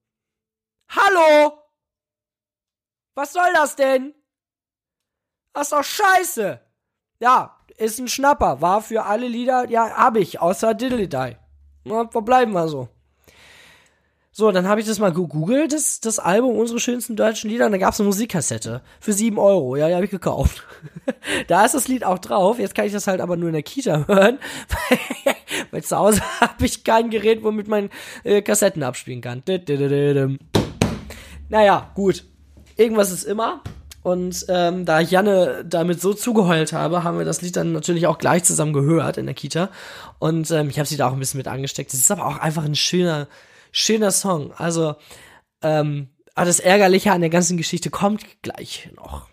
[0.89, 1.59] Hallo!
[3.15, 4.13] Was soll das denn?
[5.53, 6.61] Das ist doch scheiße.
[7.21, 8.61] Ja, ist ein Schnapper.
[8.61, 11.37] War für alle Lieder, ja, hab ich, außer Diddly Die.
[11.85, 12.89] Na, verbleiben wir so.
[14.37, 17.73] So, dann habe ich das mal gegoogelt, das, das Album Unsere schönsten deutschen Lieder, und
[17.73, 19.77] da gab's eine Musikkassette für sieben Euro.
[19.77, 20.65] Ja, die habe ich gekauft.
[21.47, 22.59] da ist das Lied auch drauf.
[22.59, 24.39] Jetzt kann ich das halt aber nur in der Kita hören,
[25.71, 27.91] weil zu Hause habe ich kein Gerät, womit man
[28.25, 29.45] äh, Kassetten abspielen kann.
[31.49, 32.25] Naja, gut
[32.77, 33.63] irgendwas ist immer.
[34.03, 38.07] Und ähm, da ich Janne damit so zugeheult habe, haben wir das Lied dann natürlich
[38.07, 39.71] auch gleich zusammen gehört in der Kita.
[40.19, 41.95] Und ähm, ich habe sie da auch ein bisschen mit angesteckt.
[41.95, 43.29] Es ist aber auch einfach ein schöner,
[43.75, 44.53] schöner Song.
[44.53, 44.95] Also,
[45.61, 49.29] ähm, aber das Ärgerliche an der ganzen Geschichte kommt gleich noch.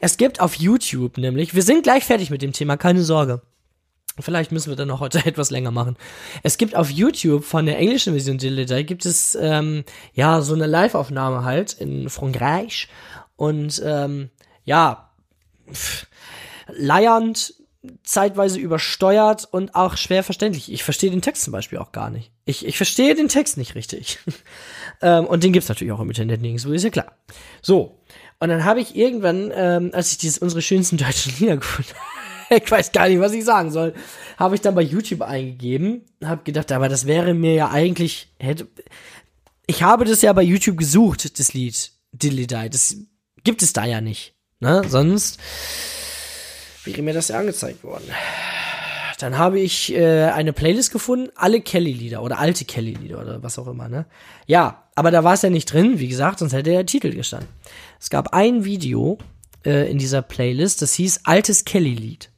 [0.00, 3.42] Es gibt auf YouTube nämlich, wir sind gleich fertig mit dem Thema, keine Sorge.
[4.18, 5.96] Vielleicht müssen wir dann noch heute etwas länger machen.
[6.42, 10.66] Es gibt auf YouTube von der englischen Version Diddley gibt es ähm, ja so eine
[10.66, 12.88] Live-Aufnahme halt in Frankreich
[13.36, 14.30] und ähm,
[14.64, 15.10] ja
[15.70, 16.06] pff,
[16.68, 17.54] leiernd,
[18.04, 20.72] zeitweise übersteuert und auch schwer verständlich.
[20.72, 22.30] Ich verstehe den Text zum Beispiel auch gar nicht.
[22.44, 24.18] Ich, ich verstehe den Text nicht richtig.
[25.02, 27.12] ähm, und den gibt's natürlich auch im Internet nirgendwo, ist ja klar.
[27.62, 28.00] So.
[28.40, 31.94] Und dann habe ich irgendwann, ähm, als ich dieses unsere schönsten deutschen Lieder gefunden
[32.50, 33.94] ich weiß gar nicht, was ich sagen soll.
[34.36, 38.66] Habe ich dann bei YouTube eingegeben, habe gedacht, aber das wäre mir ja eigentlich hätte
[39.66, 42.70] ich habe das ja bei YouTube gesucht, das Lied Diddly Die.
[42.70, 42.96] Das
[43.44, 44.82] gibt es da ja nicht, ne?
[44.88, 45.38] Sonst
[46.88, 48.04] wäre mir das ja angezeigt worden.
[49.18, 53.66] Dann habe ich äh, eine Playlist gefunden, alle Kelly-Lieder oder alte Kelly-Lieder oder was auch
[53.66, 54.06] immer, ne?
[54.46, 57.48] Ja, aber da war es ja nicht drin, wie gesagt, sonst hätte der Titel gestanden.
[58.00, 59.18] Es gab ein Video
[59.66, 62.30] äh, in dieser Playlist, das hieß Altes Kelly-Lied.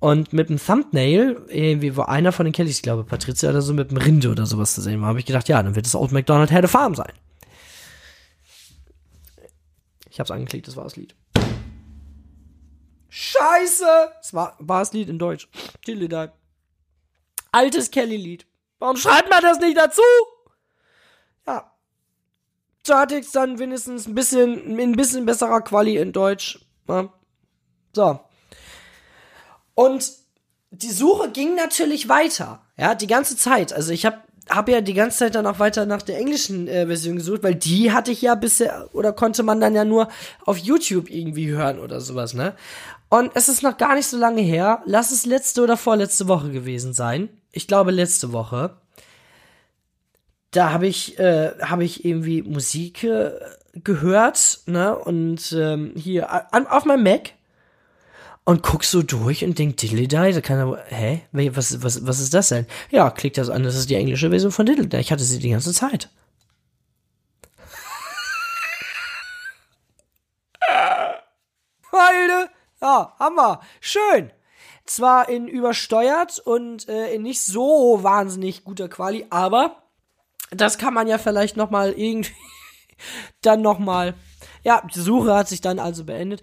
[0.00, 3.72] Und mit dem Thumbnail, irgendwie, wo einer von den Kellys, ich glaube Patricia oder so,
[3.72, 5.94] mit dem Rinde oder sowas zu sehen war, habe ich gedacht, ja, dann wird es
[5.94, 7.12] Old McDonald Had a Farm sein.
[10.10, 11.14] Ich hab's angeklickt, das war das Lied.
[13.16, 13.86] Scheiße!
[14.20, 15.48] Es war, war das Lied in Deutsch.
[15.84, 16.32] Tilly die.
[17.52, 18.44] Altes Kelly-Lied.
[18.80, 20.02] Warum schreibt man das nicht dazu?
[21.46, 21.72] Ja.
[22.84, 26.58] Chartix dann wenigstens ein bisschen, ein bisschen besserer Quali in Deutsch.
[26.88, 27.12] Ja.
[27.92, 28.18] So.
[29.74, 30.10] Und
[30.72, 33.72] die Suche ging natürlich weiter, ja, die ganze Zeit.
[33.72, 36.86] Also ich habe habe ja die ganze Zeit dann auch weiter nach der englischen äh,
[36.86, 40.08] Version gesucht, weil die hatte ich ja bisher oder konnte man dann ja nur
[40.44, 42.54] auf YouTube irgendwie hören oder sowas, ne?
[43.14, 44.82] Und es ist noch gar nicht so lange her.
[44.86, 47.28] Lass es letzte oder vorletzte Woche gewesen sein.
[47.52, 48.76] Ich glaube letzte Woche.
[50.50, 53.30] Da habe ich äh, habe ich irgendwie Musik äh,
[53.74, 54.98] gehört, ne?
[54.98, 57.34] Und ähm, hier an, auf meinem Mac
[58.42, 61.22] und guck so durch und denk Diddly da kann er, hä?
[61.30, 62.66] Was, was, was ist das denn?
[62.90, 65.50] Ja, klick das an, das ist die englische Version von Diddly Ich hatte sie die
[65.50, 66.10] ganze Zeit.
[71.92, 72.50] Alter,
[72.84, 74.30] ja, Hammer, schön.
[74.84, 79.82] Zwar in übersteuert und äh, in nicht so wahnsinnig guter Quali, aber
[80.50, 82.34] das kann man ja vielleicht noch mal irgendwie
[83.40, 84.14] dann noch mal
[84.62, 86.42] ja, die Suche hat sich dann also beendet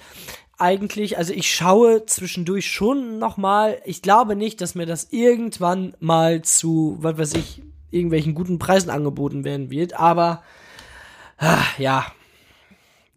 [0.57, 3.81] eigentlich, also ich schaue zwischendurch schon nochmal.
[3.83, 8.91] Ich glaube nicht, dass mir das irgendwann mal zu, was weiß ich, irgendwelchen guten Preisen
[8.91, 9.99] angeboten werden wird.
[9.99, 10.43] Aber
[11.37, 12.05] ach, ja,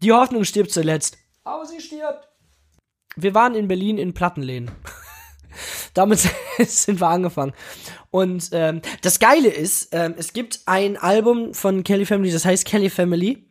[0.01, 1.19] die Hoffnung stirbt zuletzt.
[1.43, 2.27] Aber sie stirbt.
[3.15, 4.71] Wir waren in Berlin in Plattenläden.
[5.93, 6.19] Damit
[6.67, 7.53] sind wir angefangen.
[8.11, 12.65] Und ähm, das Geile ist, ähm, es gibt ein Album von Kelly Family, das heißt
[12.65, 13.45] Kelly Family.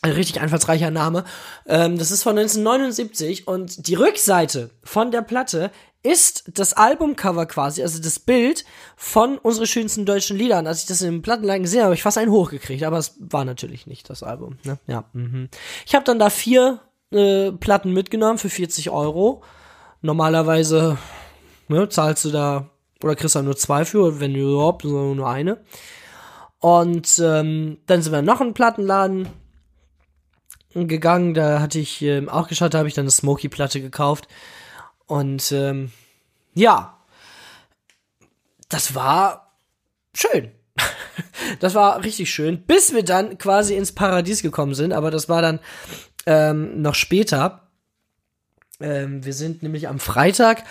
[0.00, 1.24] Ein richtig einfallsreicher Name.
[1.66, 5.70] Ähm, das ist von 1979 und die Rückseite von der Platte
[6.02, 8.64] ist das Albumcover quasi, also das Bild
[8.96, 10.66] von unsere schönsten deutschen Liedern.
[10.66, 13.44] Als ich das im Plattenladen gesehen habe, habe ich fast einen hochgekriegt, aber es war
[13.44, 14.58] natürlich nicht das Album.
[14.62, 14.78] Ne?
[14.86, 15.04] Ja.
[15.12, 15.48] Mhm.
[15.84, 19.42] Ich habe dann da vier äh, Platten mitgenommen für 40 Euro.
[20.00, 20.98] Normalerweise
[21.68, 22.70] ne, zahlst du da
[23.02, 25.60] oder kriegst du nur zwei für, wenn du überhaupt, nur eine.
[26.60, 29.28] Und ähm, dann sind wir noch in Plattenladen
[30.74, 34.28] gegangen, da hatte ich ähm, auch geschaut, da habe ich dann eine Smoky-Platte gekauft.
[35.06, 35.92] Und ähm,
[36.54, 36.98] ja,
[38.68, 39.54] das war
[40.14, 40.52] schön.
[41.60, 45.42] das war richtig schön, bis wir dann quasi ins Paradies gekommen sind, aber das war
[45.42, 45.60] dann
[46.26, 47.68] ähm, noch später.
[48.80, 50.64] Ähm, wir sind nämlich am Freitag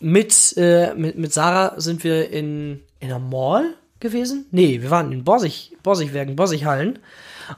[0.00, 4.46] mit, äh, mit, mit Sarah sind wir in, in einer Mall gewesen.
[4.50, 7.00] Nee, wir waren in Borsig, Borsigwerken, Borsighallen.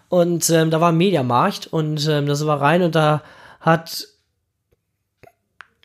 [0.08, 3.22] Und ähm, da war ein Mediamarkt und ähm, da sind wir rein und da
[3.60, 4.06] hat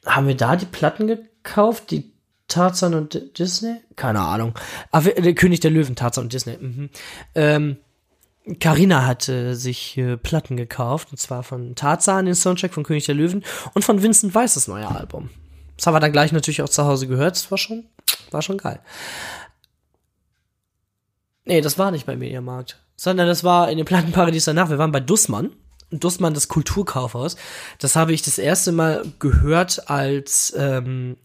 [0.05, 2.13] haben wir da die Platten gekauft, die
[2.47, 3.81] Tarzan und Disney?
[3.95, 4.53] Keine Ahnung.
[4.91, 6.57] Aber ah, der König der Löwen, Tarzan und Disney.
[6.57, 6.89] Mhm.
[7.33, 7.77] Ähm,
[8.59, 13.15] Carina hatte sich äh, Platten gekauft, und zwar von Tarzan, den Soundtrack von König der
[13.15, 15.29] Löwen und von Vincent Weiss das neue Album.
[15.77, 17.35] Das haben wir dann gleich natürlich auch zu Hause gehört.
[17.35, 17.85] Das war schon,
[18.31, 18.79] war schon geil.
[21.45, 24.69] Nee, das war nicht beim Mediamarkt sondern das war in dem Plattenparadies danach.
[24.69, 25.51] Wir waren bei Dussmann.
[25.91, 27.35] Dussmann, das Kulturkaufhaus.
[27.79, 31.17] Das habe ich das erste Mal gehört, als ähm,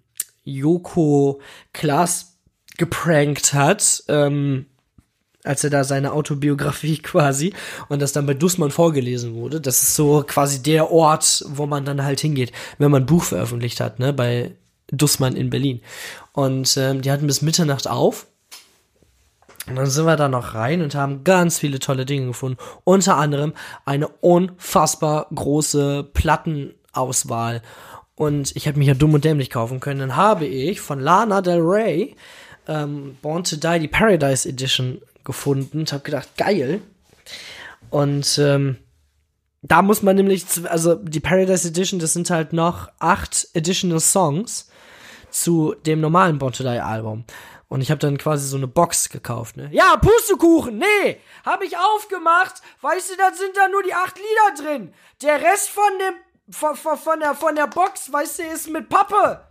[0.44, 1.40] Joko
[1.72, 2.36] Klaas
[2.76, 4.66] geprankt hat, ähm,
[5.44, 7.54] als er da seine Autobiografie quasi
[7.88, 9.60] und das dann bei Dussmann vorgelesen wurde.
[9.60, 13.24] Das ist so quasi der Ort, wo man dann halt hingeht, wenn man ein Buch
[13.24, 14.52] veröffentlicht hat, ne, bei
[14.88, 15.80] Dussmann in Berlin.
[16.32, 18.26] Und ähm, die hatten bis Mitternacht auf
[19.66, 22.58] und dann sind wir da noch rein und haben ganz viele tolle Dinge gefunden.
[22.84, 23.52] Unter anderem
[23.84, 27.62] eine unfassbar große Plattenauswahl.
[28.16, 30.00] Und ich hätte mich ja dumm und dämlich kaufen können.
[30.00, 32.16] Dann habe ich von Lana Del Rey
[32.66, 36.80] ähm, Born to Die die Paradise Edition gefunden und habe gedacht, geil.
[37.90, 38.76] Und ähm,
[39.62, 44.70] da muss man nämlich, also die Paradise Edition, das sind halt noch acht additional Songs
[45.30, 47.24] zu dem normalen Born Album.
[47.68, 49.68] Und ich habe dann quasi so eine Box gekauft, ne?
[49.70, 52.54] Ja, Pustekuchen, nee, hab ich aufgemacht.
[52.80, 54.94] Weißt du, da sind da nur die acht Lieder drin.
[55.22, 56.14] Der Rest von dem
[56.52, 59.46] von, von, von der von der Box, weißt du, ist mit Pappe.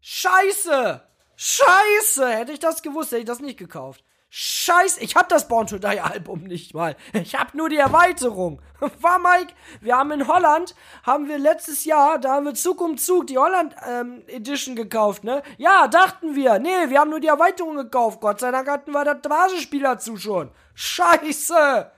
[0.00, 1.02] Scheiße.
[1.36, 4.02] Scheiße, hätte ich das gewusst, hätte ich das nicht gekauft.
[4.34, 6.96] Scheiße, ich hab das Born to Die Album nicht mal.
[7.12, 8.62] Ich hab nur die Erweiterung.
[9.00, 12.96] War Mike, wir haben in Holland, haben wir letztes Jahr, da haben wir Zug um
[12.96, 15.42] Zug die Holland ähm, Edition gekauft, ne?
[15.58, 16.58] Ja, dachten wir.
[16.58, 18.22] Nee, wir haben nur die Erweiterung gekauft.
[18.22, 20.50] Gott sei Dank hatten wir das Basisspiel dazu schon.
[20.72, 21.92] Scheiße.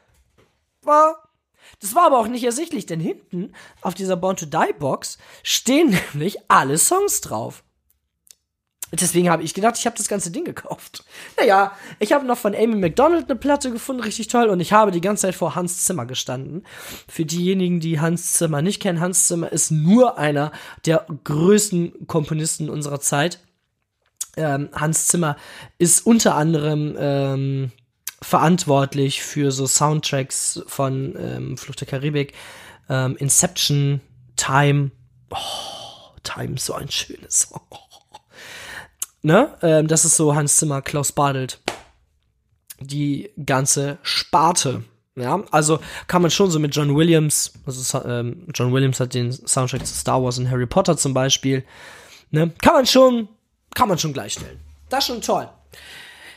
[0.83, 1.29] War
[1.79, 5.97] das war aber auch nicht ersichtlich, denn hinten auf dieser Born to Die Box stehen
[6.13, 7.63] nämlich alle Songs drauf.
[9.01, 11.05] Deswegen habe ich gedacht, ich habe das ganze Ding gekauft.
[11.39, 14.49] Naja, ich habe noch von Amy McDonald eine Platte gefunden, richtig toll.
[14.49, 16.65] Und ich habe die ganze Zeit vor Hans Zimmer gestanden.
[17.09, 20.53] Für diejenigen, die Hans Zimmer nicht kennen, Hans Zimmer ist nur einer
[20.87, 23.41] der größten Komponisten unserer Zeit.
[24.37, 25.37] Ähm, Hans Zimmer
[25.79, 27.73] ist unter anderem ähm,
[28.21, 32.33] verantwortlich für so Soundtracks von ähm, Flucht der Karibik,
[32.89, 34.01] ähm, Inception,
[34.37, 34.91] Time.
[35.31, 35.37] Oh,
[36.23, 37.49] Time, so ein schönes.
[37.53, 37.84] Oh.
[39.25, 39.49] Ne?
[39.63, 41.59] Ähm, das ist so Hans Zimmer, Klaus Badelt.
[42.81, 44.85] die ganze Sparte.
[45.17, 49.33] Ja, also kann man schon so mit John Williams, also ähm, John Williams hat den
[49.33, 51.65] Soundtrack zu Star Wars und Harry Potter zum Beispiel,
[52.33, 53.29] ne, kann man schon,
[53.75, 54.59] kann man schon gleichstellen.
[54.91, 55.49] Das ist schon toll.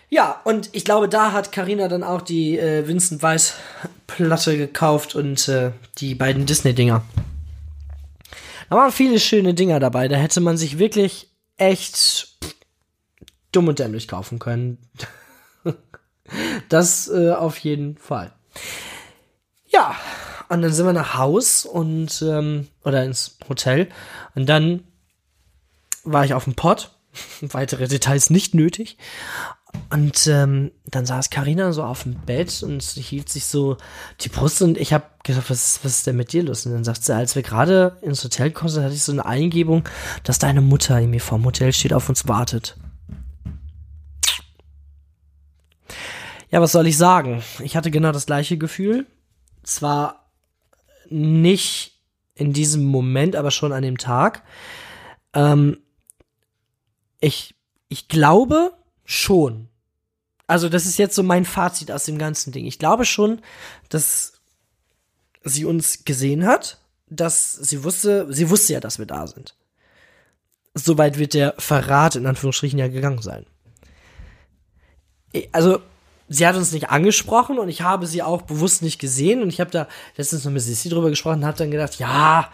[0.10, 3.56] Ja, und ich glaube, da hat Karina dann auch die äh, Vincent Weiss
[4.06, 7.04] Platte gekauft und äh, die beiden Disney-Dinger.
[8.70, 10.08] Da waren viele schöne Dinger dabei.
[10.08, 11.28] Da hätte man sich wirklich
[11.58, 12.37] echt
[13.52, 14.78] dumm und dämlich kaufen können.
[16.70, 18.34] das äh, auf jeden Fall.
[19.68, 19.96] Ja,
[20.50, 23.90] und dann sind wir nach Haus und ähm, oder ins Hotel
[24.36, 24.84] und dann
[26.04, 26.92] war ich auf dem Pott.
[27.42, 28.98] Weitere Details nicht nötig.
[29.90, 33.78] Und ähm, dann saß Karina so auf dem Bett und hielt sich so
[34.22, 36.66] die Brust und ich habe gedacht, was, was ist denn mit dir los?
[36.66, 39.84] Und dann sagt sie, als wir gerade ins Hotel kommen, hatte ich so eine Eingebung,
[40.24, 42.78] dass deine Mutter in mir vorm Hotel steht, auf uns wartet.
[46.50, 47.44] Ja, was soll ich sagen?
[47.62, 49.06] Ich hatte genau das gleiche Gefühl.
[49.64, 50.32] Zwar
[51.10, 52.02] nicht
[52.36, 54.44] in diesem Moment, aber schon an dem Tag.
[55.34, 55.78] Ähm,
[57.20, 57.56] ich,
[57.90, 58.74] ich glaube
[59.04, 59.70] schon.
[60.46, 62.66] Also, das ist jetzt so mein Fazit aus dem ganzen Ding.
[62.66, 63.42] Ich glaube schon,
[63.90, 64.34] dass
[65.44, 66.80] sie uns gesehen hat,
[67.10, 69.56] dass sie wusste, sie wusste ja, dass wir da sind.
[70.74, 73.46] Soweit wird der Verrat in Anführungsstrichen ja gegangen sein.
[75.52, 75.82] Also,
[76.28, 79.60] sie hat uns nicht angesprochen und ich habe sie auch bewusst nicht gesehen und ich
[79.60, 82.52] habe da letztens noch mit Sissi drüber gesprochen und habe dann gedacht, ja,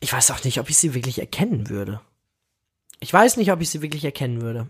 [0.00, 2.00] ich weiß auch nicht, ob ich sie wirklich erkennen würde.
[3.00, 4.68] Ich weiß nicht, ob ich sie wirklich erkennen würde.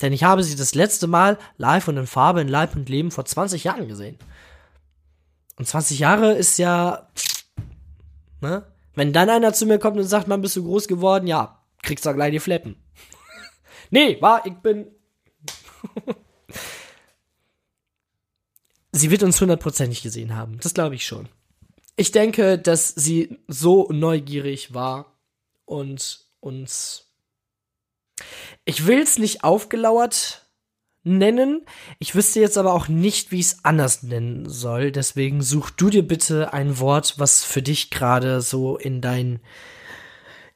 [0.00, 3.10] Denn ich habe sie das letzte Mal live und in Farbe, in Leib und Leben
[3.10, 4.18] vor 20 Jahren gesehen.
[5.56, 7.08] Und 20 Jahre ist ja,
[8.40, 8.64] ne?
[8.94, 12.04] Wenn dann einer zu mir kommt und sagt, man bist du groß geworden, ja, kriegst
[12.04, 12.76] du gleich die Fleppen.
[13.90, 14.88] nee, war, ich bin.
[18.92, 20.58] sie wird uns hundertprozentig gesehen haben.
[20.60, 21.28] Das glaube ich schon.
[21.96, 25.18] Ich denke, dass sie so neugierig war
[25.64, 27.12] und uns.
[28.64, 30.46] Ich will es nicht aufgelauert
[31.02, 31.64] nennen.
[31.98, 34.92] Ich wüsste jetzt aber auch nicht, wie ich es anders nennen soll.
[34.92, 39.40] Deswegen such du dir bitte ein Wort, was für dich gerade so in dein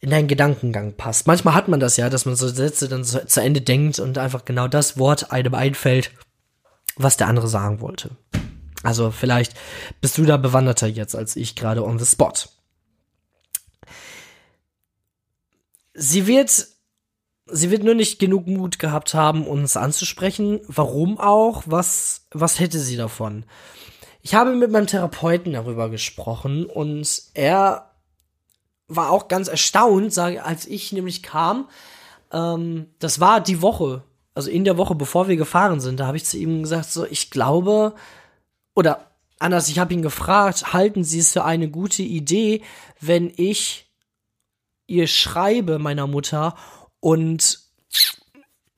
[0.00, 1.26] in deinen Gedankengang passt.
[1.26, 4.44] Manchmal hat man das ja, dass man so Sätze dann zu Ende denkt und einfach
[4.44, 6.10] genau das Wort einem einfällt,
[6.96, 8.10] was der andere sagen wollte.
[8.82, 9.54] Also vielleicht
[10.00, 12.32] bist du da bewanderter jetzt als ich gerade on the spot.
[15.94, 16.68] Sie wird
[17.46, 20.60] sie wird nur nicht genug Mut gehabt haben, uns anzusprechen.
[20.66, 21.62] Warum auch?
[21.66, 23.44] Was, was hätte sie davon?
[24.22, 27.90] Ich habe mit meinem Therapeuten darüber gesprochen und er
[28.88, 31.68] war auch ganz erstaunt, als ich nämlich kam.
[32.32, 34.02] Ähm, das war die Woche,
[34.34, 36.00] also in der Woche, bevor wir gefahren sind.
[36.00, 37.94] Da habe ich zu ihm gesagt, so, ich glaube,
[38.74, 42.62] oder anders, ich habe ihn gefragt, halten Sie es für eine gute Idee,
[43.00, 43.90] wenn ich
[44.86, 46.56] ihr schreibe meiner Mutter
[47.00, 47.60] und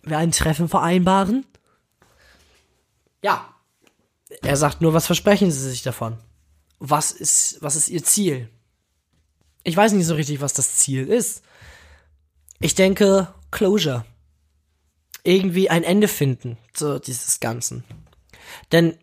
[0.02, 1.44] wir ein Treffen vereinbaren?
[3.22, 3.52] Ja.
[4.42, 6.18] Er sagt nur, was versprechen Sie sich davon?
[6.78, 8.50] Was ist, was ist Ihr Ziel?
[9.64, 11.42] Ich weiß nicht so richtig, was das Ziel ist.
[12.60, 14.04] Ich denke, Closure.
[15.26, 17.84] Irgendwie ein Ende finden, so dieses Ganzen.
[18.72, 18.96] Denn,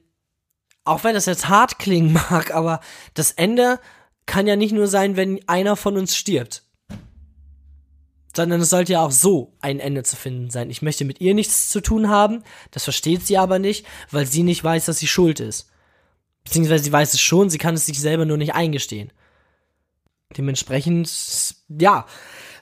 [0.86, 2.80] auch wenn das jetzt hart klingen mag, aber
[3.14, 3.80] das Ende
[4.26, 6.64] kann ja nicht nur sein, wenn einer von uns stirbt
[8.36, 10.70] sondern es sollte ja auch so ein Ende zu finden sein.
[10.70, 14.44] Ich möchte mit ihr nichts zu tun haben, das versteht sie aber nicht, weil sie
[14.44, 15.70] nicht weiß, dass sie schuld ist.
[16.44, 19.14] Beziehungsweise sie weiß es schon, sie kann es sich selber nur nicht eingestehen.
[20.36, 22.08] Dementsprechend, ja,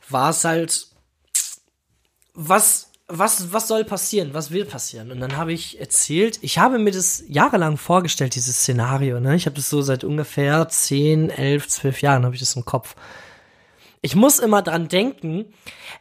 [0.10, 0.88] war es halt,
[2.34, 4.34] was, was, was soll passieren?
[4.34, 5.12] Was will passieren?
[5.12, 9.36] Und dann habe ich erzählt, ich habe mir das jahrelang vorgestellt, dieses Szenario, ne?
[9.36, 12.96] Ich habe das so seit ungefähr 10, 11, 12 Jahren habe ich das im Kopf
[14.02, 15.46] ich muss immer dran denken,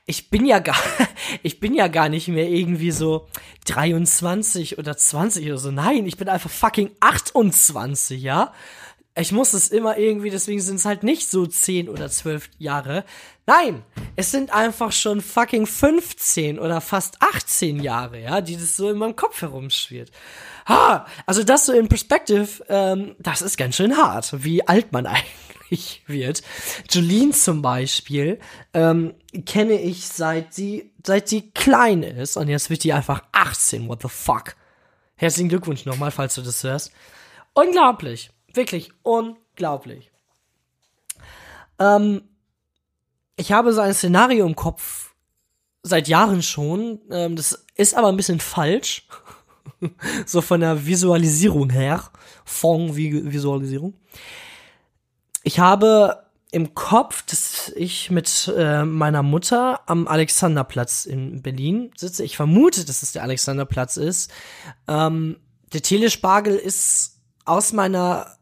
[0.07, 0.77] ich bin ja gar,
[1.43, 3.29] ich bin ja gar nicht mehr irgendwie so
[3.67, 5.71] 23 oder 20 oder so.
[5.71, 8.55] Nein, ich bin einfach fucking 28, ja?
[9.21, 13.05] Ich muss es immer irgendwie, deswegen sind es halt nicht so 10 oder 12 Jahre.
[13.47, 13.83] Nein,
[14.17, 18.99] es sind einfach schon fucking 15 oder fast 18 Jahre, ja, die das so in
[18.99, 20.11] meinem Kopf herumschwirrt.
[20.67, 25.07] Ha, also das so in Perspective, ähm, das ist ganz schön hart, wie alt man
[25.07, 26.43] eigentlich ich wird.
[26.91, 28.39] Jolene zum Beispiel
[28.75, 29.15] ähm,
[29.47, 33.89] kenne ich seit sie seit sie klein ist und jetzt wird die einfach 18.
[33.89, 34.57] What the fuck?
[35.17, 36.93] Herzlichen Glückwunsch nochmal, falls du das hörst.
[37.53, 40.11] Unglaublich, wirklich unglaublich.
[41.79, 42.23] Ähm,
[43.37, 45.15] ich habe so ein Szenario im Kopf
[45.83, 47.01] seit Jahren schon.
[47.11, 49.09] Ähm, das ist aber ein bisschen falsch.
[50.27, 52.05] so von der Visualisierung her.
[52.45, 53.95] Fond-Visualisierung.
[55.43, 62.25] Ich habe im Kopf, dass ich mit äh, meiner Mutter am Alexanderplatz in Berlin sitze.
[62.25, 64.33] Ich vermute, dass es der Alexanderplatz ist.
[64.89, 65.37] Ähm,
[65.73, 68.37] der Telespargel ist aus meiner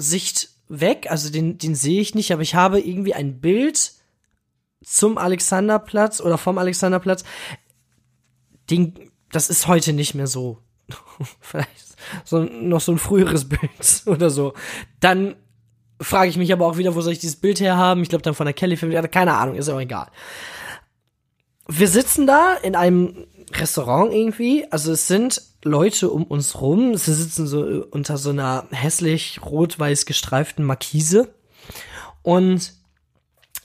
[0.00, 3.92] Sicht weg, also den, den sehe ich nicht, aber ich habe irgendwie ein Bild
[4.84, 7.24] zum Alexanderplatz oder vom Alexanderplatz.
[8.70, 10.58] Den, das ist heute nicht mehr so.
[11.40, 11.90] Vielleicht
[12.24, 14.54] so noch so ein früheres Bild oder so.
[15.00, 15.36] Dann
[16.00, 18.02] frage ich mich aber auch wieder, wo soll ich dieses Bild herhaben?
[18.02, 20.08] Ich glaube dann von der Kelly Family, keine Ahnung, ist auch egal.
[21.68, 27.12] Wir sitzen da in einem Restaurant irgendwie, also es sind Leute um uns rum, sie
[27.12, 31.34] sitzen so unter so einer hässlich rot-weiß gestreiften Markise
[32.22, 32.72] und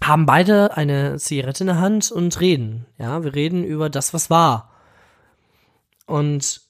[0.04, 2.86] haben beide eine Zigarette in der Hand und reden.
[2.98, 4.72] Ja, wir reden über das, was war.
[6.06, 6.62] Und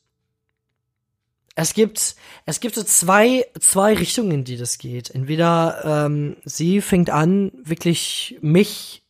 [1.55, 2.15] es gibt,
[2.45, 5.09] es gibt so zwei, zwei Richtungen, in die das geht.
[5.09, 9.03] Entweder ähm, sie fängt an, wirklich mich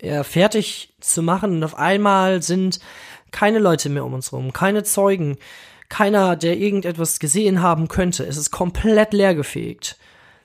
[0.00, 2.80] ja, fertig zu machen und auf einmal sind
[3.32, 5.38] keine Leute mehr um uns rum, keine Zeugen,
[5.88, 8.24] keiner, der irgendetwas gesehen haben könnte.
[8.24, 9.98] Es ist komplett leergefegt.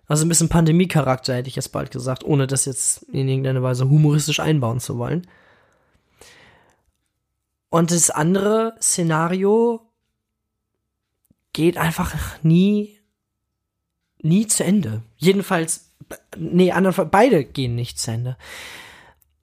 [0.07, 3.89] Also ein bisschen Pandemie-Charakter, hätte ich jetzt bald gesagt, ohne das jetzt in irgendeiner Weise
[3.89, 5.27] humoristisch einbauen zu wollen.
[7.69, 9.81] Und das andere Szenario
[11.51, 12.99] geht einfach nie,
[14.21, 15.03] nie zu Ende.
[15.17, 15.91] Jedenfalls,
[16.37, 18.37] nee, anderen, beide gehen nicht zu Ende.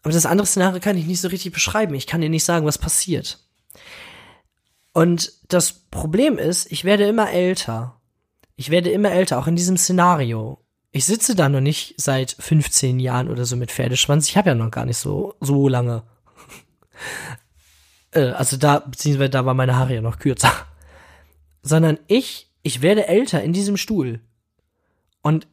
[0.05, 1.95] Aber das andere Szenario kann ich nicht so richtig beschreiben.
[1.95, 3.41] Ich kann dir nicht sagen, was passiert.
[4.93, 8.01] Und das Problem ist, ich werde immer älter.
[8.55, 10.61] Ich werde immer älter, auch in diesem Szenario.
[10.93, 14.29] Ich sitze da noch nicht seit 15 Jahren oder so mit Pferdeschwanz.
[14.29, 16.05] Ich habe ja noch gar nicht so, so lange.
[18.13, 20.53] äh, also da, beziehungsweise da war meine Haare ja noch kürzer
[21.65, 24.21] sondern ich, ich werde älter in diesem Stuhl.
[25.23, 25.49] Und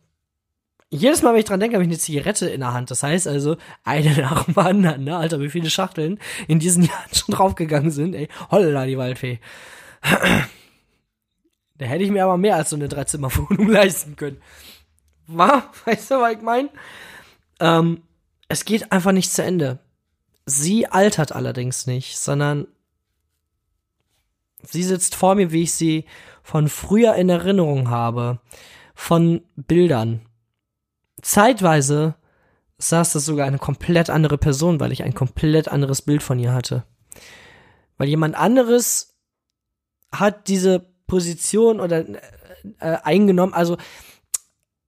[0.93, 2.91] jedes Mal, wenn ich dran denke, habe ich eine Zigarette in der Hand.
[2.91, 5.15] Das heißt also, eine nach dem anderen, ne?
[5.15, 8.27] Alter, wie viele Schachteln in diesen Jahren schon draufgegangen sind, ey.
[8.51, 9.39] Holla, die Waldfee.
[11.77, 14.39] Da hätte ich mir aber mehr als so eine Dreizimmerwohnung leisten können.
[15.25, 15.71] War?
[15.85, 16.69] Weißt du, was ich meine?
[17.59, 18.03] Ähm,
[18.49, 19.79] es geht einfach nicht zu Ende.
[20.45, 22.67] Sie altert allerdings nicht, sondern
[24.63, 26.05] Sie sitzt vor mir, wie ich sie
[26.43, 28.39] von früher in Erinnerung habe,
[28.93, 30.21] von Bildern.
[31.22, 32.15] Zeitweise
[32.78, 36.53] saß das sogar eine komplett andere Person, weil ich ein komplett anderes Bild von ihr
[36.53, 36.84] hatte.
[37.97, 39.15] Weil jemand anderes
[40.11, 42.05] hat diese Position oder
[42.80, 43.78] äh, eingenommen, also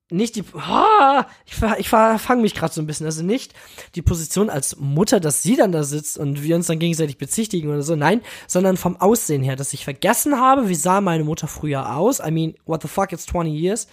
[0.10, 3.54] nicht die, oh, ich, ich fange mich gerade so ein bisschen, also nicht
[3.96, 7.70] die Position als Mutter, dass sie dann da sitzt und wir uns dann gegenseitig bezichtigen
[7.70, 11.48] oder so, nein, sondern vom Aussehen her, dass ich vergessen habe, wie sah meine Mutter
[11.48, 13.88] früher aus, I mean, what the fuck, it's 20 years,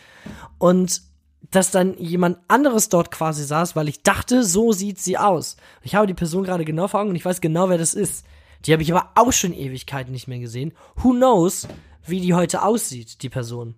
[0.59, 1.03] und
[1.51, 5.57] dass dann jemand anderes dort quasi saß, weil ich dachte, so sieht sie aus.
[5.83, 8.25] Ich habe die Person gerade genau vor Augen und ich weiß genau, wer das ist.
[8.67, 10.73] Die habe ich aber auch schon Ewigkeiten nicht mehr gesehen.
[10.97, 11.67] Who knows,
[12.07, 13.75] wie die heute aussieht, die Person.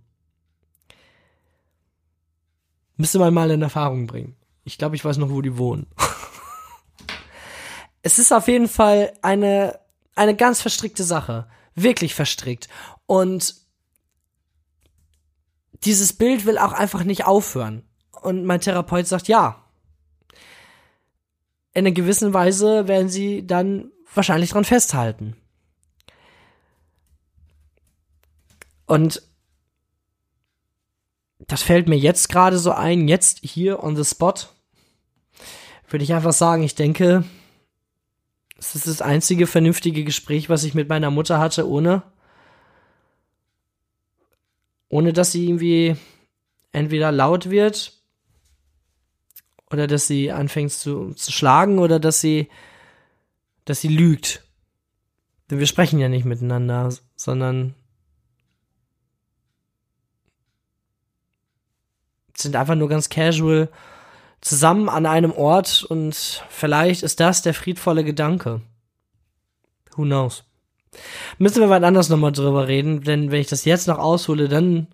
[2.97, 4.37] Müsste man mal in Erfahrung bringen.
[4.65, 5.87] Ich glaube, ich weiß noch, wo die wohnen.
[8.03, 9.79] es ist auf jeden Fall eine,
[10.15, 11.49] eine ganz verstrickte Sache.
[11.75, 12.69] Wirklich verstrickt.
[13.07, 13.62] Und
[15.85, 17.83] dieses Bild will auch einfach nicht aufhören.
[18.23, 19.65] Und mein Therapeut sagt, ja.
[21.75, 25.37] In einer gewissen Weise werden sie dann wahrscheinlich dran festhalten.
[28.87, 29.23] Und
[31.39, 34.35] das fällt mir jetzt gerade so ein, jetzt hier on the spot,
[35.89, 37.25] würde ich einfach sagen, ich denke,
[38.59, 42.03] es ist das einzige vernünftige Gespräch, was ich mit meiner Mutter hatte, ohne,
[44.93, 45.97] ohne dass sie irgendwie
[46.71, 47.95] entweder laut wird
[49.71, 52.51] oder dass sie anfängt zu, zu schlagen oder dass sie,
[53.65, 54.45] dass sie lügt.
[55.51, 57.75] Denn wir sprechen ja nicht miteinander, sondern
[62.37, 63.71] sind einfach nur ganz casual
[64.43, 68.61] zusammen an einem Ort und vielleicht ist das der friedvolle Gedanke.
[69.97, 70.45] Who knows?
[71.39, 74.89] Müssen wir mal anders nochmal drüber reden, denn wenn ich das jetzt noch aushole, dann,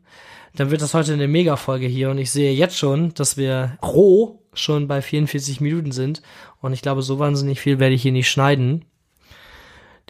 [0.54, 4.42] dann wird das heute eine Mega-Folge hier und ich sehe jetzt schon, dass wir roh
[4.52, 6.22] schon bei 44 Minuten sind
[6.60, 8.84] und ich glaube, so wahnsinnig viel werde ich hier nicht schneiden.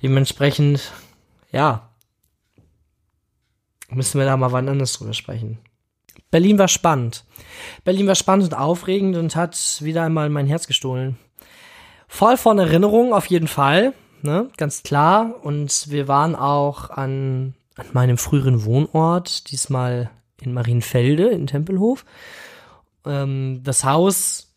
[0.02, 0.92] Dementsprechend,
[1.52, 1.90] ja,
[3.90, 5.58] müssen wir da mal wann anders drüber sprechen.
[6.30, 7.24] Berlin war spannend.
[7.84, 11.16] Berlin war spannend und aufregend und hat wieder einmal mein Herz gestohlen.
[12.06, 15.34] Voll von Erinnerungen auf jeden Fall, ne, ganz klar.
[15.42, 20.10] Und wir waren auch an an meinem früheren Wohnort, diesmal
[20.40, 22.04] in Marienfelde in Tempelhof.
[23.06, 24.52] Ähm, das Haus,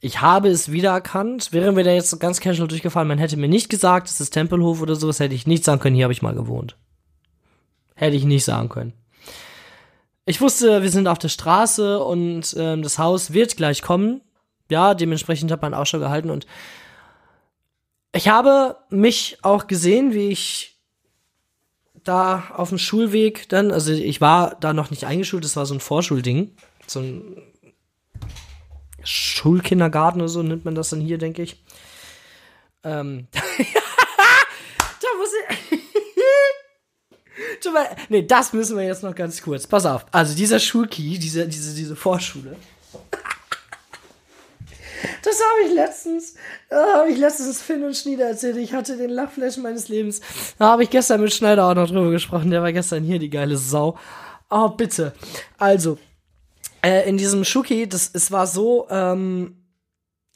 [0.00, 1.52] ich habe es wiedererkannt.
[1.52, 4.82] Wären wir da jetzt ganz casual durchgefahren, man hätte mir nicht gesagt, es ist Tempelhof
[4.82, 6.76] oder sowas, hätte ich nicht sagen können, hier habe ich mal gewohnt.
[7.94, 8.92] Hätte ich nicht sagen können.
[10.24, 14.20] Ich wusste, wir sind auf der Straße und ähm, das Haus wird gleich kommen.
[14.70, 16.46] Ja, dementsprechend hat man auch schon gehalten und
[18.12, 20.78] ich habe mich auch gesehen, wie ich
[22.04, 25.74] da auf dem Schulweg dann, also ich war da noch nicht eingeschult, das war so
[25.74, 26.56] ein Vorschulding,
[26.86, 27.42] so ein
[29.04, 31.62] Schulkindergarten oder so nennt man das dann hier, denke ich.
[32.82, 35.78] Ähm, da muss ich.
[38.08, 39.66] nee, das müssen wir jetzt noch ganz kurz.
[39.66, 40.06] Pass auf.
[40.12, 42.56] Also dieser Schulkey, diese, diese, diese Vorschule.
[45.22, 46.34] Das habe ich letztens,
[46.70, 48.56] habe ich letztens Finn und Schnieder erzählt.
[48.56, 50.20] Ich hatte den Lachflash meines Lebens.
[50.58, 52.50] Da habe ich gestern mit Schneider auch noch drüber gesprochen.
[52.50, 53.98] Der war gestern hier, die geile Sau.
[54.50, 55.12] Oh, bitte.
[55.58, 55.98] Also,
[56.82, 59.56] äh, in diesem Schuki, das, es war so, ähm,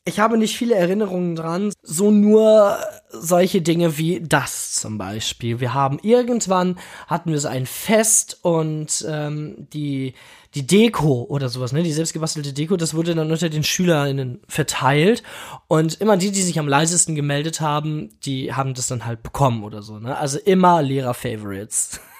[0.04, 2.76] ich habe nicht viele Erinnerungen dran, so nur
[3.10, 5.60] solche Dinge wie das zum Beispiel.
[5.60, 10.14] Wir haben irgendwann hatten wir so ein Fest und ähm, die
[10.55, 15.22] die Deko oder sowas, ne, die selbstgebastelte Deko, das wurde dann unter den SchülerInnen verteilt
[15.66, 19.64] und immer die, die sich am leisesten gemeldet haben, die haben das dann halt bekommen
[19.64, 20.16] oder so, ne?
[20.16, 22.00] Also immer Lehrer-Favorites.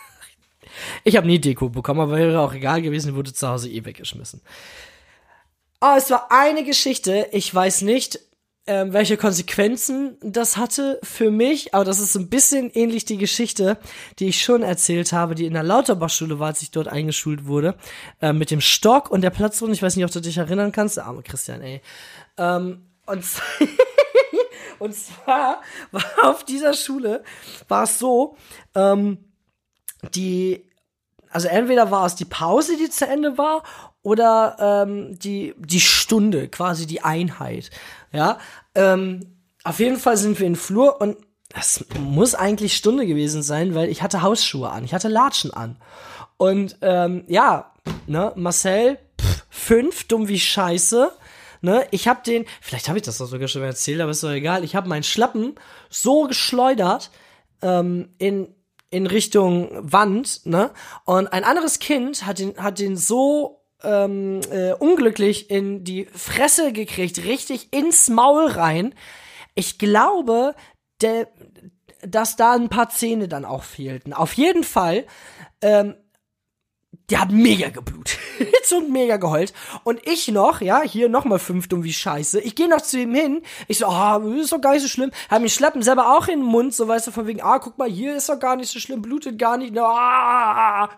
[1.05, 4.41] Ich habe nie Deko bekommen, aber wäre auch egal gewesen, wurde zu Hause eh weggeschmissen.
[5.83, 7.29] Oh, es war eine Geschichte.
[7.33, 8.21] Ich weiß nicht,
[8.67, 13.77] ähm, welche Konsequenzen das hatte für mich, aber das ist ein bisschen ähnlich die Geschichte,
[14.19, 17.77] die ich schon erzählt habe, die in der Lauterbachschule war, als ich dort eingeschult wurde,
[18.21, 19.75] äh, mit dem Stock und der Platzrunde.
[19.75, 20.97] Ich weiß nicht, ob du dich erinnern kannst.
[20.97, 21.83] Der arme Christian, ey.
[22.39, 23.25] Ähm, und,
[24.79, 25.61] und zwar
[25.91, 27.25] war auf dieser Schule,
[27.67, 28.37] war es so,
[28.77, 29.19] ähm,
[30.15, 30.69] die
[31.33, 33.63] also entweder war es die Pause, die zu Ende war,
[34.03, 37.71] oder ähm, die, die Stunde, quasi die Einheit.
[38.13, 38.39] Ja,
[38.75, 41.17] ähm, auf jeden Fall sind wir in Flur und
[41.51, 45.77] das muss eigentlich Stunde gewesen sein, weil ich hatte Hausschuhe an, ich hatte Latschen an.
[46.37, 47.73] Und ähm, ja,
[48.07, 51.13] ne, Marcel, pff, fünf, dumm wie Scheiße.
[51.61, 54.31] Ne, ich hab den, vielleicht habe ich das doch sogar schon erzählt, aber ist doch
[54.31, 54.65] egal.
[54.65, 55.55] Ich habe meinen Schlappen
[55.91, 57.11] so geschleudert
[57.61, 58.55] ähm, in
[58.91, 60.71] in Richtung Wand, ne?
[61.07, 66.73] Und ein anderes Kind hat den hat den so ähm, äh, unglücklich in die Fresse
[66.73, 68.95] gekriegt, richtig ins Maul rein.
[69.55, 70.55] Ich glaube,
[71.01, 71.29] der,
[72.03, 74.13] dass da ein paar Zähne dann auch fehlten.
[74.13, 75.07] Auf jeden Fall,
[75.61, 75.95] ähm,
[77.11, 78.19] der hat mega geblutet
[78.77, 79.53] und mega geheult.
[79.85, 82.41] Und ich noch, ja, hier nochmal fünf dumm wie Scheiße.
[82.41, 83.43] Ich gehe noch zu ihm hin.
[83.69, 85.11] Ich so, ah, oh, ist doch gar nicht so schlimm.
[85.29, 87.77] Hab mich schleppen selber auch in den Mund, so weißt du, von wegen, ah, guck
[87.79, 89.77] mal, hier ist doch gar nicht so schlimm, blutet gar nicht.
[89.79, 90.89] Ah.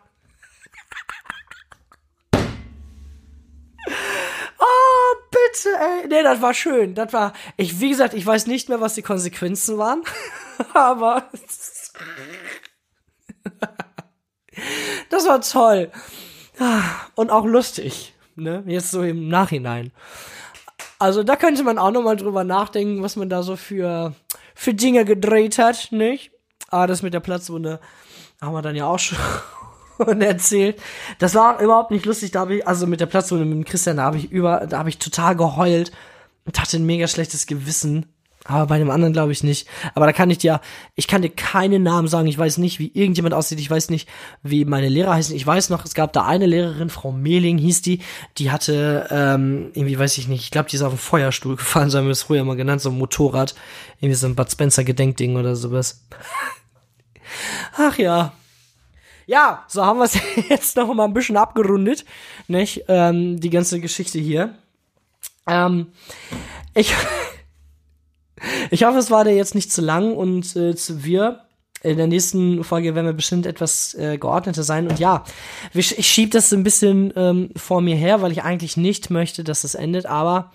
[5.85, 6.09] Ey.
[6.09, 6.95] Nee, das war schön.
[6.95, 10.03] Das war, ich, wie gesagt, ich weiß nicht mehr, was die Konsequenzen waren.
[10.74, 11.24] Aber.
[15.11, 15.91] das war toll.
[17.14, 18.14] Und auch lustig.
[18.37, 18.62] Ne?
[18.66, 19.93] Jetzt so im Nachhinein.
[20.99, 24.14] Also da könnte man auch nochmal drüber nachdenken, was man da so für,
[24.55, 26.32] für Dinge gedreht hat, nicht?
[26.68, 27.80] Aber das mit der Platzwunde
[28.41, 29.18] haben wir dann ja auch schon
[29.99, 30.80] und erzählt.
[31.18, 32.30] Das war überhaupt nicht lustig.
[32.32, 34.78] Da habe ich, also mit der Platzrunde mit dem Christian, da habe ich über, da
[34.78, 35.92] habe ich total geheult
[36.45, 38.07] und hatte ein mega schlechtes Gewissen.
[38.47, 39.66] Aber bei dem anderen glaube ich nicht.
[39.95, 40.61] Aber da kann ich dir,
[40.95, 42.28] ich kann dir keinen Namen sagen.
[42.28, 43.59] Ich weiß nicht, wie irgendjemand aussieht.
[43.59, 44.07] Ich weiß nicht,
[44.42, 45.34] wie meine Lehrer heißen.
[45.34, 48.01] Ich weiß noch, es gab da eine Lehrerin, Frau Mehling hieß die.
[48.36, 51.88] Die hatte, ähm, irgendwie weiß ich nicht, ich glaube, die ist auf dem Feuerstuhl gefahren,
[51.88, 53.55] so haben wir es früher mal genannt, so ein Motorrad.
[54.01, 56.05] Irgendwie so ein Bud Spencer Gedenkding oder sowas.
[57.78, 58.34] Ach ja,
[59.27, 60.18] ja, so haben wir es
[60.49, 62.05] jetzt noch mal ein bisschen abgerundet,
[62.49, 62.85] nicht?
[62.89, 64.55] Ähm, die ganze Geschichte hier.
[65.47, 65.89] Ähm,
[66.75, 66.95] ich,
[68.70, 71.41] ich hoffe, es war dir jetzt nicht zu lang und äh, zu wir.
[71.83, 74.89] In der nächsten Folge werden wir bestimmt etwas äh, geordneter sein.
[74.89, 75.22] Und ja,
[75.75, 79.45] ich schieb das so ein bisschen ähm, vor mir her, weil ich eigentlich nicht möchte,
[79.45, 80.07] dass das endet.
[80.07, 80.51] Aber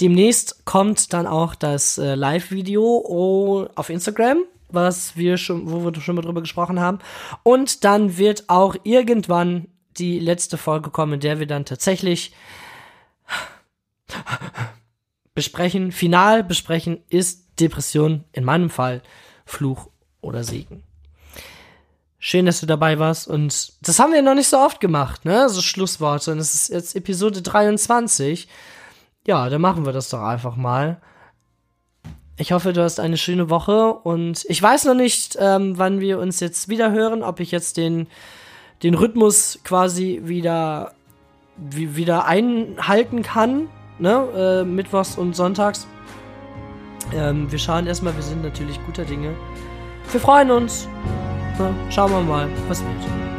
[0.00, 6.16] demnächst kommt dann auch das äh, Live-Video auf Instagram was wir schon, wo wir schon
[6.16, 6.98] mal drüber gesprochen haben.
[7.42, 12.32] Und dann wird auch irgendwann die letzte Folge kommen, in der wir dann tatsächlich
[15.34, 19.02] besprechen, final besprechen, ist Depression in meinem Fall
[19.44, 19.88] Fluch
[20.20, 20.82] oder Segen.
[22.18, 25.48] Schön, dass du dabei warst und das haben wir noch nicht so oft gemacht, ne?
[25.48, 28.46] So Schlussworte und es ist jetzt Episode 23.
[29.26, 31.00] Ja, dann machen wir das doch einfach mal.
[32.40, 36.18] Ich hoffe, du hast eine schöne Woche und ich weiß noch nicht, ähm, wann wir
[36.18, 38.06] uns jetzt wieder hören, ob ich jetzt den,
[38.82, 40.94] den Rhythmus quasi wieder,
[41.58, 43.68] wie, wieder einhalten kann,
[43.98, 44.62] ne?
[44.62, 45.86] Äh, Mittwochs und Sonntags.
[47.14, 49.34] Ähm, wir schauen erstmal, wir sind natürlich guter Dinge.
[50.10, 50.88] Wir freuen uns.
[51.58, 53.29] Na, schauen wir mal, was wird.